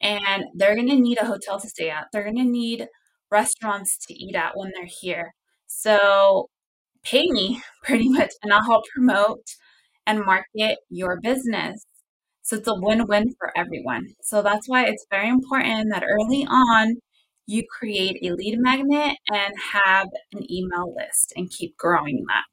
and 0.00 0.44
they're 0.54 0.74
going 0.74 0.88
to 0.88 0.96
need 0.96 1.18
a 1.18 1.26
hotel 1.26 1.58
to 1.60 1.68
stay 1.68 1.90
at. 1.90 2.06
They're 2.12 2.24
going 2.24 2.36
to 2.36 2.44
need 2.44 2.86
restaurants 3.30 3.98
to 4.06 4.14
eat 4.14 4.34
at 4.34 4.56
when 4.56 4.72
they're 4.74 4.88
here. 5.00 5.34
So 5.66 6.48
pay 7.02 7.26
me 7.30 7.62
pretty 7.84 8.08
much 8.08 8.32
and 8.42 8.52
I'll 8.52 8.64
help 8.64 8.84
promote 8.94 9.44
and 10.06 10.24
market 10.24 10.78
your 10.88 11.20
business. 11.20 11.84
So 12.42 12.56
it's 12.56 12.68
a 12.68 12.74
win 12.74 13.06
win 13.06 13.34
for 13.38 13.52
everyone. 13.56 14.06
So 14.22 14.42
that's 14.42 14.68
why 14.68 14.86
it's 14.86 15.06
very 15.10 15.28
important 15.28 15.90
that 15.92 16.02
early 16.02 16.46
on 16.48 16.96
you 17.46 17.64
create 17.78 18.18
a 18.22 18.34
lead 18.34 18.58
magnet 18.58 19.16
and 19.30 19.54
have 19.72 20.08
an 20.32 20.50
email 20.50 20.94
list 20.94 21.32
and 21.36 21.50
keep 21.50 21.76
growing 21.76 22.24
that. 22.28 22.44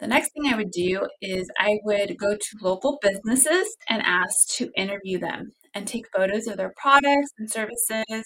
The 0.00 0.06
next 0.06 0.32
thing 0.32 0.52
I 0.52 0.56
would 0.56 0.70
do 0.70 1.06
is 1.20 1.50
I 1.58 1.78
would 1.84 2.16
go 2.18 2.34
to 2.34 2.58
local 2.62 2.98
businesses 3.02 3.76
and 3.88 4.02
ask 4.02 4.48
to 4.56 4.70
interview 4.76 5.18
them 5.18 5.52
and 5.74 5.86
take 5.86 6.06
photos 6.16 6.46
of 6.46 6.56
their 6.56 6.72
products 6.76 7.30
and 7.38 7.50
services. 7.50 8.24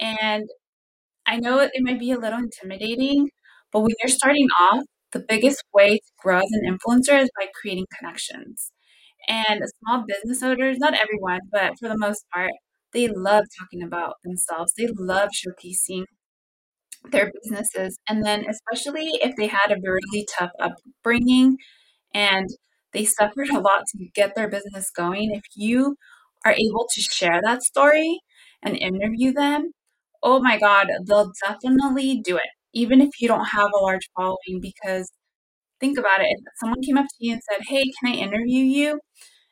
And 0.00 0.48
I 1.26 1.38
know 1.38 1.60
it 1.60 1.72
might 1.80 2.00
be 2.00 2.12
a 2.12 2.18
little 2.18 2.38
intimidating, 2.40 3.30
but 3.72 3.80
when 3.80 3.92
you're 4.02 4.10
starting 4.10 4.48
off, 4.60 4.84
the 5.12 5.24
biggest 5.28 5.62
way 5.74 5.96
to 5.98 6.12
grow 6.18 6.38
as 6.38 6.50
an 6.52 6.62
influencer 6.78 7.20
is 7.22 7.30
by 7.38 7.46
creating 7.60 7.86
connections. 7.98 8.72
And 9.28 9.62
small 9.84 10.04
business 10.06 10.42
owners, 10.42 10.78
not 10.78 10.94
everyone, 10.94 11.40
but 11.52 11.74
for 11.80 11.88
the 11.88 11.98
most 11.98 12.24
part, 12.34 12.52
they 12.92 13.08
love 13.08 13.44
talking 13.60 13.82
about 13.82 14.16
themselves. 14.24 14.72
They 14.76 14.88
love 14.88 15.30
showcasing 15.30 16.04
their 17.10 17.30
businesses. 17.42 17.98
And 18.08 18.24
then, 18.24 18.44
especially 18.48 19.10
if 19.22 19.36
they 19.36 19.46
had 19.46 19.72
a 19.72 19.80
really 19.82 20.26
tough 20.38 20.50
upbringing 20.60 21.58
and 22.14 22.48
they 22.92 23.04
suffered 23.04 23.50
a 23.50 23.60
lot 23.60 23.84
to 23.92 24.06
get 24.14 24.34
their 24.34 24.48
business 24.48 24.90
going, 24.90 25.32
if 25.34 25.44
you 25.56 25.96
are 26.44 26.52
able 26.52 26.86
to 26.94 27.00
share 27.02 27.40
that 27.42 27.62
story 27.62 28.20
and 28.62 28.76
interview 28.76 29.32
them, 29.32 29.72
oh 30.22 30.40
my 30.40 30.58
God, 30.58 30.88
they'll 31.06 31.32
definitely 31.46 32.20
do 32.24 32.36
it, 32.36 32.50
even 32.74 33.00
if 33.00 33.10
you 33.20 33.28
don't 33.28 33.46
have 33.46 33.70
a 33.78 33.82
large 33.82 34.08
following. 34.16 34.60
Because 34.60 35.10
think 35.80 35.98
about 35.98 36.20
it 36.20 36.26
if 36.30 36.40
someone 36.60 36.82
came 36.82 36.98
up 36.98 37.06
to 37.06 37.26
you 37.26 37.32
and 37.34 37.42
said, 37.50 37.62
Hey, 37.68 37.84
can 38.00 38.12
I 38.12 38.16
interview 38.16 38.64
you? 38.64 39.00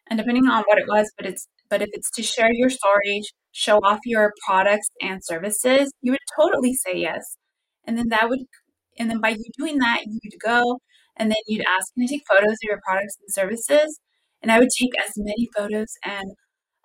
And 0.09 0.19
depending 0.19 0.47
on 0.49 0.65
what 0.67 0.79
it 0.79 0.87
was, 0.89 1.13
but 1.17 1.27
it's 1.27 1.49
but 1.71 1.83
if 1.83 1.89
it's 1.93 2.11
to 2.13 2.23
share 2.23 2.53
your 2.53 2.71
story, 2.71 3.23
show 3.57 3.79
off 3.79 4.01
your 4.05 4.33
products 4.47 4.89
and 5.01 5.25
services, 5.25 5.91
you 6.03 6.13
would 6.13 6.21
totally 6.39 6.75
say 6.75 6.97
yes. 6.97 7.37
And 7.87 7.97
then 7.97 8.09
that 8.11 8.29
would, 8.29 8.41
and 8.99 9.11
then 9.11 9.21
by 9.21 9.31
you 9.31 9.45
doing 9.59 9.79
that, 9.79 10.03
you'd 10.07 10.41
go 10.45 10.79
and 11.17 11.31
then 11.31 11.37
you'd 11.47 11.65
ask, 11.67 11.95
Can 11.95 12.05
I 12.05 12.07
take 12.07 12.23
photos 12.29 12.53
of 12.53 12.59
your 12.63 12.81
products 12.87 13.17
and 13.21 13.33
services? 13.33 14.01
And 14.43 14.53
I 14.53 14.59
would 14.59 14.69
take 14.79 14.93
as 14.99 15.13
many 15.17 15.49
photos 15.57 15.89
and 16.05 16.33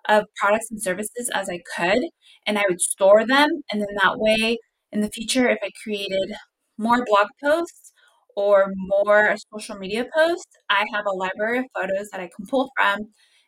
of 0.08 0.24
products 0.36 0.68
and 0.70 0.82
services 0.82 1.30
as 1.34 1.48
I 1.48 1.60
could, 1.76 2.02
and 2.46 2.58
I 2.58 2.64
would 2.68 2.80
store 2.80 3.26
them. 3.26 3.48
And 3.70 3.80
then 3.80 3.88
that 4.02 4.18
way, 4.18 4.58
in 4.90 5.00
the 5.00 5.10
future, 5.10 5.48
if 5.48 5.58
I 5.62 5.70
created 5.84 6.32
more 6.78 7.04
blog 7.04 7.28
posts 7.44 7.92
or 8.36 8.72
more 8.76 9.36
social 9.54 9.76
media 9.76 10.06
posts, 10.16 10.56
I 10.70 10.86
have 10.94 11.04
a 11.06 11.14
library 11.14 11.58
of 11.58 11.66
photos 11.74 12.08
that 12.10 12.20
I 12.20 12.30
can 12.34 12.46
pull 12.48 12.70
from 12.76 12.98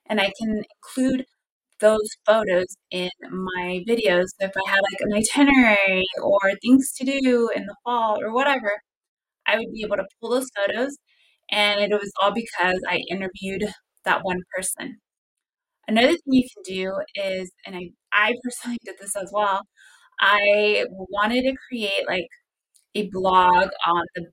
and 0.06 0.20
I 0.20 0.30
can 0.38 0.62
include 0.76 1.24
those 1.84 2.08
photos 2.26 2.66
in 2.92 3.10
my 3.30 3.84
videos. 3.88 4.26
So 4.40 4.46
if 4.48 4.52
I 4.56 4.70
had 4.70 4.80
like 4.80 5.00
an 5.02 5.14
itinerary 5.14 6.04
or 6.22 6.40
things 6.62 6.92
to 6.98 7.04
do 7.06 7.50
in 7.56 7.66
the 7.66 7.76
fall 7.84 8.18
or 8.22 8.32
whatever, 8.34 8.72
I 9.46 9.58
would 9.58 9.72
be 9.72 9.82
able 9.84 9.96
to 9.96 10.06
pull 10.20 10.30
those 10.32 10.50
photos. 10.56 10.98
And 11.50 11.80
it 11.80 11.90
was 11.92 12.12
all 12.22 12.32
because 12.32 12.80
I 12.88 12.98
interviewed 13.10 13.64
that 14.06 14.24
one 14.24 14.40
person. 14.56 14.98
Another 15.88 16.08
thing 16.12 16.20
you 16.26 16.44
can 16.54 16.62
do 16.74 16.92
is, 17.16 17.52
and 17.66 17.76
I, 17.76 17.90
I 18.12 18.34
personally 18.42 18.78
did 18.84 18.96
this 19.00 19.16
as 19.16 19.30
well, 19.34 19.62
I 20.20 20.86
wanted 20.90 21.42
to 21.44 21.56
create 21.68 22.06
like 22.08 22.28
a 22.96 23.08
blog 23.12 23.68
on 23.86 24.04
the 24.16 24.26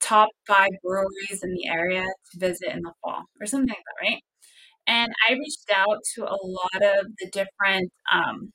top 0.00 0.30
five 0.48 0.70
breweries 0.84 1.42
in 1.44 1.52
the 1.54 1.68
area 1.68 2.02
to 2.04 2.40
visit 2.40 2.70
in 2.70 2.82
the 2.82 2.92
fall 3.02 3.24
or 3.40 3.46
something 3.46 3.68
like 3.68 3.78
that, 3.78 4.04
right? 4.08 4.22
And 4.88 5.12
I 5.30 5.34
reached 5.34 5.70
out 5.76 5.98
to 6.16 6.24
a 6.24 6.38
lot 6.44 6.82
of 6.82 7.06
the 7.20 7.30
different 7.32 7.92
um, 8.12 8.52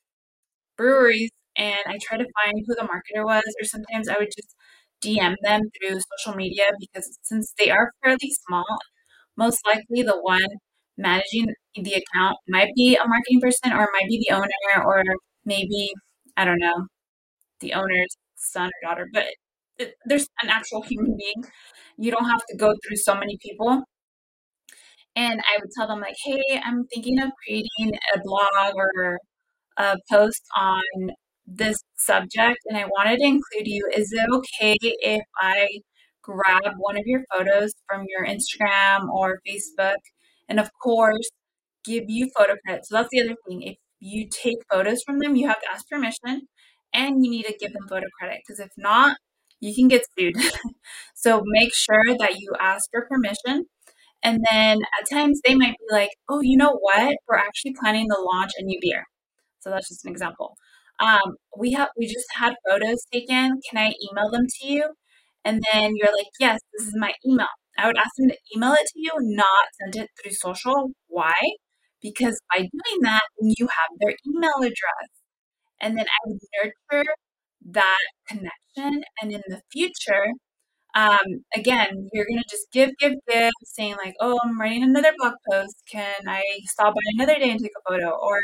breweries 0.78 1.32
and 1.58 1.78
I 1.88 1.98
tried 2.02 2.18
to 2.20 2.28
find 2.44 2.64
who 2.66 2.76
the 2.76 2.84
marketer 2.88 3.26
was, 3.26 3.44
or 3.62 3.66
sometimes 3.66 4.10
I 4.10 4.18
would 4.20 4.32
just 4.36 4.56
DM 5.02 5.36
them 5.44 5.62
through 5.80 6.00
social 6.18 6.36
media 6.38 6.66
because 6.80 7.18
since 7.24 7.54
they 7.60 7.70
are 7.70 7.92
fairly 8.04 8.32
small, 8.48 8.66
most 9.38 9.60
likely 9.68 10.04
the 10.04 10.20
one 10.22 10.48
managing 10.98 11.48
the 11.76 11.94
account 11.96 12.38
might 12.50 12.70
be 12.76 12.96
a 12.96 13.08
marketing 13.08 13.42
person 13.42 13.74
or 13.74 13.90
might 13.94 14.08
be 14.10 14.24
the 14.28 14.36
owner 14.36 14.86
or 14.86 15.04
maybe, 15.46 15.92
I 16.38 16.46
don't 16.46 16.60
know, 16.60 16.88
the 17.60 17.74
owner's 17.74 18.18
son 18.36 18.68
or 18.70 18.90
daughter, 18.90 19.08
but 19.14 19.26
it, 19.78 19.96
there's 20.06 20.28
an 20.42 20.50
actual 20.50 20.82
human 20.84 21.18
being. 21.18 21.46
You 21.98 22.12
don't 22.12 22.30
have 22.30 22.42
to 22.50 22.58
go 22.58 22.76
through 22.86 22.98
so 22.98 23.16
many 23.16 23.38
people. 23.42 23.84
And 25.16 25.42
I 25.42 25.60
would 25.60 25.70
tell 25.78 25.88
them, 25.88 26.02
like, 26.02 26.16
hey, 26.24 26.42
I'm 26.64 26.86
thinking 26.88 27.20
of 27.22 27.30
creating 27.46 27.98
a 28.16 28.20
blog 28.24 28.74
or 28.76 29.20
a 29.78 29.98
post 30.12 30.42
on 30.58 31.12
this 31.46 31.78
subject 31.98 32.60
and 32.68 32.78
I 32.78 32.86
wanted 32.86 33.18
to 33.20 33.26
include 33.26 33.68
you. 33.68 33.90
Is 33.96 34.12
it 34.14 34.30
okay 34.34 34.78
if 34.82 35.24
I 35.42 35.68
grab 36.22 36.74
one 36.78 36.98
of 36.98 37.04
your 37.06 37.22
photos 37.36 37.74
from 37.88 38.06
your 38.08 38.26
Instagram 38.26 39.10
or 39.10 39.40
Facebook? 39.48 39.98
And 40.50 40.60
of 40.60 40.70
course, 40.82 41.30
give 41.84 42.06
you 42.08 42.30
photo 42.38 42.56
credit. 42.66 42.86
So 42.86 42.96
that's 42.96 43.10
the 43.12 43.22
other 43.22 43.36
thing. 43.48 43.64
If 43.64 43.78
you 44.00 44.28
take 44.30 44.58
photos 44.72 45.04
from 45.04 45.20
them, 45.20 45.36
you 45.36 45.48
have 45.48 45.62
to 45.62 45.72
ask 45.72 45.88
permission 45.90 46.48
and 46.94 47.24
you 47.26 47.32
need 47.32 47.46
to 47.46 47.56
give 47.60 47.74
them 47.74 47.88
photo 47.90 48.08
credit 48.20 48.42
because 48.46 48.60
if 48.60 48.72
not, 48.78 49.18
you 49.60 49.74
can 49.74 49.88
get 49.88 50.04
sued. 50.18 50.36
so 51.16 51.42
make 51.46 51.74
sure 51.74 52.18
that 52.20 52.36
you 52.40 52.52
ask 52.60 52.90
for 52.92 53.06
permission. 53.10 53.66
And 54.24 54.44
then 54.50 54.80
at 55.00 55.10
times 55.12 55.42
they 55.46 55.56
might 55.56 55.76
be 55.80 55.86
like, 55.94 56.12
oh, 56.30 56.42
you 56.42 56.58
know 56.58 56.78
what? 56.82 57.18
We're 57.28 57.38
actually 57.38 57.76
planning 57.80 58.08
to 58.10 58.22
launch 58.22 58.52
a 58.58 58.64
new 58.64 58.80
beer. 58.82 59.04
So 59.60 59.70
that's 59.70 59.90
just 59.90 60.06
an 60.06 60.12
example. 60.12 60.56
Um, 61.00 61.36
we 61.58 61.74
have 61.74 61.90
we 61.98 62.08
just 62.08 62.28
had 62.36 62.56
photos 62.68 63.04
taken. 63.12 63.60
Can 63.70 63.78
I 63.78 63.94
email 64.12 64.30
them 64.32 64.46
to 64.48 64.68
you? 64.68 64.90
And 65.46 65.62
then 65.72 65.94
you're 65.96 66.14
like, 66.16 66.28
yes, 66.40 66.60
this 66.78 66.88
is 66.88 66.94
my 66.98 67.14
email. 67.26 67.48
I 67.78 67.88
would 67.88 67.98
ask 67.98 68.12
them 68.18 68.30
to 68.30 68.38
email 68.56 68.74
it 68.74 68.86
to 68.94 68.94
you, 68.96 69.12
not 69.20 69.66
send 69.82 69.96
it 70.06 70.10
through 70.22 70.34
social. 70.34 70.92
Why? 71.08 71.34
Because 72.02 72.40
by 72.52 72.60
doing 72.60 73.02
that, 73.02 73.24
you 73.42 73.68
have 73.68 73.90
their 74.00 74.16
email 74.28 74.58
address. 74.60 75.10
And 75.82 75.98
then 75.98 76.06
I 76.06 76.18
would 76.28 76.40
nurture 76.64 77.16
that 77.72 78.00
connection. 78.28 79.04
And 79.22 79.32
in 79.32 79.42
the 79.48 79.62
future, 79.72 80.28
um, 80.96 81.44
again, 81.56 82.10
you're 82.14 82.26
going 82.26 82.40
to 82.42 82.50
just 82.50 82.68
give, 82.72 82.92
give, 83.00 83.14
give, 83.30 83.52
saying 83.66 83.96
like, 83.98 84.16
oh, 84.22 84.40
I'm 84.44 84.60
writing 84.60 84.84
another 84.84 85.12
blog 85.18 85.34
post. 85.52 85.76
Can 85.92 86.14
I 86.28 86.44
stop 86.66 86.94
by 86.94 87.02
another 87.16 87.40
day 87.40 87.50
and 87.50 87.60
take 87.60 87.72
a 87.78 87.92
photo? 87.92 88.10
Or, 88.12 88.40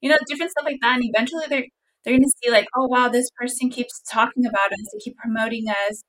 you 0.00 0.10
know, 0.10 0.16
different 0.28 0.52
stuff 0.52 0.64
like 0.64 0.78
that. 0.82 0.96
And 0.96 1.04
eventually 1.04 1.44
they're, 1.48 1.66
they're 2.04 2.14
going 2.14 2.22
to 2.22 2.32
see 2.42 2.50
like, 2.50 2.66
oh, 2.76 2.86
wow, 2.86 3.08
this 3.08 3.28
person 3.38 3.70
keeps 3.70 4.02
talking 4.10 4.46
about 4.46 4.72
us. 4.72 4.78
They 4.92 4.98
keep 5.04 5.16
promoting 5.18 5.66
us. 5.68 6.02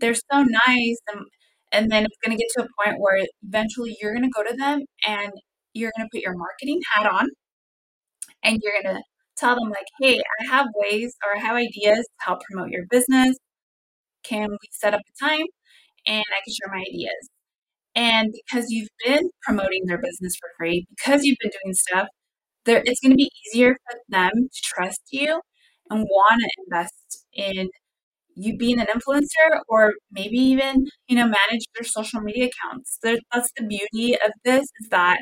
They're 0.00 0.14
so 0.14 0.42
nice. 0.42 0.98
And, 1.12 1.26
and 1.72 1.90
then 1.90 2.04
it's 2.04 2.16
going 2.24 2.36
to 2.36 2.42
get 2.42 2.50
to 2.56 2.64
a 2.64 2.84
point 2.84 3.00
where 3.00 3.24
eventually 3.42 3.96
you're 4.00 4.12
going 4.14 4.24
to 4.24 4.30
go 4.34 4.42
to 4.44 4.56
them 4.56 4.80
and 5.06 5.32
you're 5.74 5.92
going 5.96 6.06
to 6.06 6.10
put 6.12 6.22
your 6.22 6.36
marketing 6.36 6.80
hat 6.94 7.06
on 7.10 7.28
and 8.42 8.60
you're 8.62 8.82
going 8.82 8.96
to 8.96 9.02
tell 9.36 9.54
them 9.54 9.70
like, 9.70 9.86
hey, 10.00 10.20
I 10.40 10.46
have 10.46 10.66
ways 10.74 11.14
or 11.24 11.36
I 11.36 11.40
have 11.40 11.56
ideas 11.56 11.98
to 11.98 12.24
help 12.26 12.40
promote 12.50 12.70
your 12.70 12.84
business. 12.90 13.36
Can 14.24 14.50
we 14.50 14.68
set 14.72 14.94
up 14.94 15.00
a 15.00 15.24
time 15.24 15.46
and 16.06 16.24
I 16.30 16.40
can 16.44 16.54
share 16.54 16.72
my 16.74 16.84
ideas? 16.88 17.30
And 17.94 18.32
because 18.34 18.70
you've 18.70 18.88
been 19.06 19.30
promoting 19.42 19.86
their 19.86 19.98
business 19.98 20.36
for 20.40 20.50
free, 20.58 20.86
because 20.96 21.24
you've 21.24 21.38
been 21.40 21.52
doing 21.64 21.74
stuff, 21.74 22.08
there 22.66 22.82
it's 22.86 23.00
going 23.00 23.12
to 23.12 23.16
be 23.16 23.30
easier 23.46 23.76
for 23.90 24.00
them 24.08 24.32
to 24.34 24.62
trust 24.64 25.02
you 25.12 25.40
and 25.90 26.00
want 26.04 26.42
to 26.42 26.50
invest 26.66 27.26
in 27.34 27.68
you 28.34 28.56
being 28.56 28.80
an 28.80 28.86
influencer 28.86 29.60
or 29.68 29.94
maybe 30.12 30.36
even 30.38 30.86
you 31.08 31.16
know 31.16 31.24
manage 31.26 31.64
their 31.74 31.84
social 31.84 32.20
media 32.20 32.48
accounts 32.48 32.98
that's 33.02 33.50
the 33.58 33.64
beauty 33.66 34.14
of 34.14 34.32
this 34.44 34.62
is 34.80 34.88
that 34.90 35.18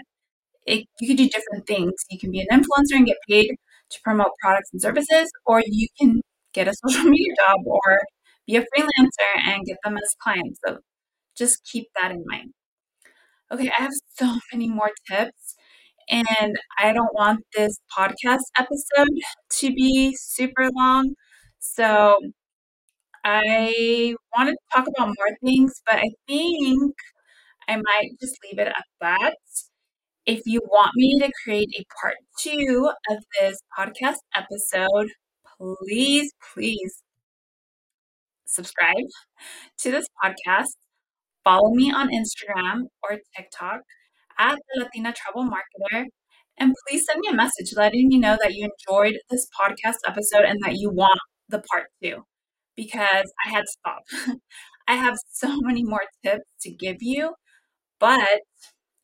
it, 0.66 0.86
you 1.00 1.08
can 1.08 1.16
do 1.16 1.28
different 1.28 1.66
things 1.66 1.92
you 2.10 2.18
can 2.18 2.30
be 2.30 2.40
an 2.40 2.46
influencer 2.52 2.96
and 2.96 3.06
get 3.06 3.16
paid 3.28 3.50
to 3.90 3.98
promote 4.04 4.30
products 4.42 4.70
and 4.72 4.82
services 4.82 5.30
or 5.46 5.62
you 5.66 5.88
can 6.00 6.20
get 6.54 6.68
a 6.68 6.74
social 6.86 7.04
media 7.10 7.34
job 7.46 7.58
or 7.66 8.00
be 8.50 8.56
a 8.56 8.62
freelancer 8.62 9.32
and 9.46 9.66
get 9.66 9.78
them 9.84 9.96
as 9.96 10.16
clients 10.22 10.60
so 10.66 10.78
just 11.36 11.64
keep 11.70 11.88
that 12.00 12.10
in 12.12 12.24
mind 12.26 12.52
okay 13.52 13.70
i 13.78 13.82
have 13.82 13.92
so 14.18 14.26
many 14.52 14.68
more 14.68 14.90
tips 15.10 15.54
and 16.08 16.56
i 16.78 16.92
don't 16.92 17.14
want 17.14 17.40
this 17.56 17.78
podcast 17.96 18.46
episode 18.58 19.16
to 19.50 19.72
be 19.74 20.16
super 20.18 20.70
long 20.76 21.14
so 21.58 22.16
I 23.24 24.14
wanted 24.36 24.52
to 24.52 24.58
talk 24.74 24.86
about 24.88 25.08
more 25.18 25.36
things, 25.44 25.82
but 25.86 25.96
I 25.96 26.10
think 26.26 26.94
I 27.68 27.76
might 27.76 28.10
just 28.20 28.36
leave 28.44 28.58
it 28.58 28.68
at 28.68 28.84
that. 29.00 29.36
If 30.26 30.42
you 30.46 30.60
want 30.64 30.92
me 30.96 31.18
to 31.20 31.30
create 31.44 31.70
a 31.78 31.84
part 32.00 32.16
two 32.38 32.90
of 33.10 33.18
this 33.40 33.60
podcast 33.78 34.18
episode, 34.34 35.10
please, 35.58 36.32
please 36.54 37.02
subscribe 38.50 39.06
to 39.78 39.90
this 39.90 40.06
podcast. 40.22 40.76
Follow 41.44 41.70
me 41.74 41.92
on 41.92 42.08
Instagram 42.08 42.82
or 43.02 43.18
TikTok 43.36 43.80
at 44.38 44.58
the 44.74 44.82
Latina 44.82 45.12
Travel 45.12 45.50
Marketer. 45.50 46.06
And 46.58 46.74
please 46.86 47.04
send 47.06 47.20
me 47.20 47.28
a 47.30 47.34
message 47.34 47.72
letting 47.76 48.08
me 48.08 48.18
know 48.18 48.36
that 48.40 48.54
you 48.54 48.68
enjoyed 48.68 49.18
this 49.30 49.46
podcast 49.58 49.96
episode 50.06 50.44
and 50.44 50.58
that 50.64 50.74
you 50.76 50.90
want 50.90 51.20
the 51.48 51.62
part 51.72 51.86
two 52.02 52.24
because 52.76 53.32
I 53.46 53.50
had 53.50 53.62
to 53.62 53.66
stop. 53.66 54.02
I 54.88 54.96
have 54.96 55.16
so 55.32 55.56
many 55.62 55.84
more 55.84 56.02
tips 56.24 56.44
to 56.62 56.70
give 56.70 56.96
you, 57.00 57.34
but 57.98 58.40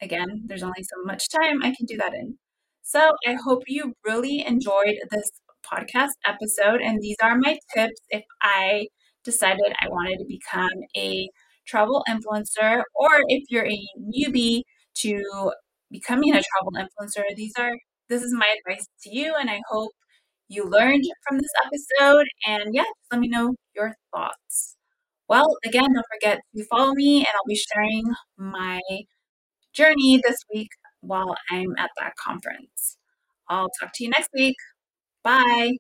again, 0.01 0.45
there's 0.47 0.63
only 0.63 0.83
so 0.83 1.03
much 1.05 1.29
time 1.29 1.63
I 1.63 1.75
can 1.77 1.87
do 1.87 1.97
that 1.99 2.15
in. 2.15 2.39
So 2.83 3.13
I 3.27 3.37
hope 3.45 3.63
you 3.67 3.95
really 4.05 4.45
enjoyed 4.47 4.97
this 5.11 5.31
podcast 5.65 6.13
episode. 6.27 6.81
And 6.81 7.01
these 7.03 7.17
are 7.23 7.37
my 7.39 7.59
tips 7.75 8.01
if 8.11 8.25
I 8.43 8.89
decided 9.27 9.75
I 9.83 9.89
wanted 9.91 10.19
to 10.21 10.27
become 10.27 10.71
a 10.97 11.29
travel 11.67 12.05
influencer 12.09 12.83
or 12.95 13.11
if 13.29 13.45
you're 13.51 13.67
a 13.69 13.87
newbie 14.01 14.63
to 14.97 15.53
becoming 15.91 16.35
a 16.35 16.43
travel 16.43 16.73
influencer. 16.77 17.25
These 17.37 17.53
are 17.59 17.73
this 18.09 18.23
is 18.23 18.33
my 18.35 18.55
advice 18.59 18.87
to 19.05 19.11
you, 19.17 19.35
and 19.39 19.51
I 19.51 19.61
hope 19.69 19.93
you 20.49 20.65
learned 20.65 21.05
from 21.29 21.39
this 21.39 21.53
episode. 21.67 22.27
And 22.47 22.75
yeah, 22.75 22.85
let 23.13 23.21
me 23.21 23.29
know 23.29 23.55
your 23.77 23.95
thoughts. 24.15 24.77
Well, 25.29 25.57
again, 25.65 25.93
don't 25.95 26.07
forget 26.15 26.41
to 26.57 26.65
follow 26.67 26.95
me, 26.95 27.19
and 27.19 27.29
I'll 27.29 27.49
be 27.49 27.57
sharing 27.57 28.05
my 28.39 28.81
journey 29.75 30.21
this 30.25 30.39
week 30.53 30.71
while 31.01 31.37
I'm 31.51 31.75
at 31.79 31.91
that 31.99 32.15
conference. 32.17 32.97
I'll 33.49 33.71
talk 33.81 33.93
to 33.95 34.05
you 34.05 34.11
next 34.11 34.31
week. 34.35 34.57
Bye. 35.25 35.73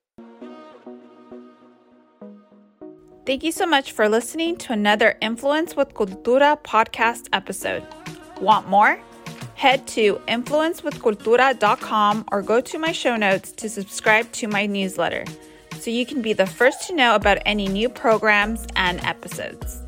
Thank 3.27 3.43
you 3.43 3.51
so 3.51 3.67
much 3.67 3.91
for 3.91 4.09
listening 4.09 4.57
to 4.59 4.73
another 4.73 5.19
Influence 5.21 5.75
with 5.75 5.95
Cultura 5.95 6.63
podcast 6.63 7.27
episode. 7.33 7.85
Want 8.41 8.69
more? 8.69 9.01
Head 9.57 9.85
to 9.89 10.21
influencewithcultura.com 10.29 12.25
or 12.31 12.43
go 12.43 12.61
to 12.61 12.79
my 12.79 12.93
show 12.93 13.17
notes 13.17 13.51
to 13.51 13.69
subscribe 13.69 14.31
to 14.31 14.47
my 14.47 14.67
newsletter 14.67 15.25
so 15.77 15.91
you 15.91 16.07
can 16.07 16.23
be 16.23 16.35
the 16.35 16.47
first 16.47 16.87
to 16.87 16.95
know 16.95 17.17
about 17.17 17.39
any 17.45 17.67
new 17.67 17.89
programs 17.89 18.65
and 18.77 19.05
episodes. 19.05 19.83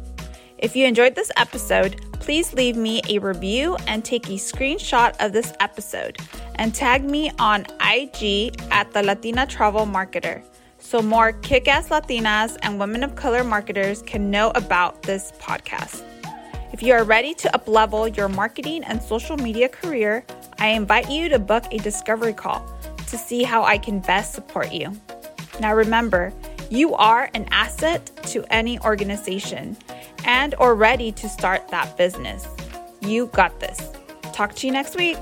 If 0.59 0.75
you 0.75 0.85
enjoyed 0.87 1.15
this 1.15 1.31
episode, 1.37 2.01
please 2.15 2.53
leave 2.55 2.77
me 2.77 3.03
a 3.09 3.21
review 3.21 3.77
and 3.87 4.05
take 4.05 4.27
a 4.27 4.33
screenshot 4.33 5.15
of 5.25 5.33
this 5.33 5.53
episode 5.61 6.19
and 6.57 6.75
tag 6.75 7.05
me 7.05 7.31
on 7.39 7.67
IG 7.81 8.61
at 8.73 8.91
the 8.91 9.05
Latina 9.05 9.47
Travel 9.47 9.87
Marketer 9.87 10.43
so 10.89 11.03
more 11.03 11.33
kick 11.33 11.69
ass 11.69 11.91
Latinas 11.91 12.57
and 12.63 12.81
women 12.81 13.03
of 13.05 13.15
color 13.15 13.45
marketers 13.45 14.01
can 14.01 14.31
know 14.31 14.51
about 14.55 15.03
this 15.03 15.33
podcast. 15.39 16.03
If 16.73 16.83
you 16.83 16.95
are 16.95 17.05
ready 17.05 17.35
to 17.35 17.49
uplevel 17.51 18.17
your 18.17 18.31
marketing 18.31 18.85
and 18.85 19.03
social 19.03 19.37
media 19.37 19.69
career, 19.69 20.25
I 20.59 20.69
invite 20.69 21.11
you 21.11 21.29
to 21.29 21.39
book 21.39 21.65
a 21.71 21.77
discovery 21.77 22.33
call 22.33 22.67
to 23.09 23.19
see 23.19 23.43
how 23.43 23.65
I 23.65 23.77
can 23.77 24.01
best 24.01 24.33
support 24.33 24.73
you. 24.73 24.99
Now 25.61 25.75
remember, 25.75 26.33
you 26.71 26.95
are 26.95 27.29
an 27.35 27.47
asset 27.51 28.11
to 28.29 28.47
any 28.51 28.81
organization 28.81 29.77
and 30.25 30.55
or 30.59 30.75
ready 30.75 31.13
to 31.13 31.29
start 31.29 31.69
that 31.69 31.99
business. 31.99 32.49
You 33.03 33.27
got 33.27 33.61
this. 33.61 33.91
Talk 34.33 34.55
to 34.55 34.67
you 34.67 34.73
next 34.73 34.97
week. 34.97 35.19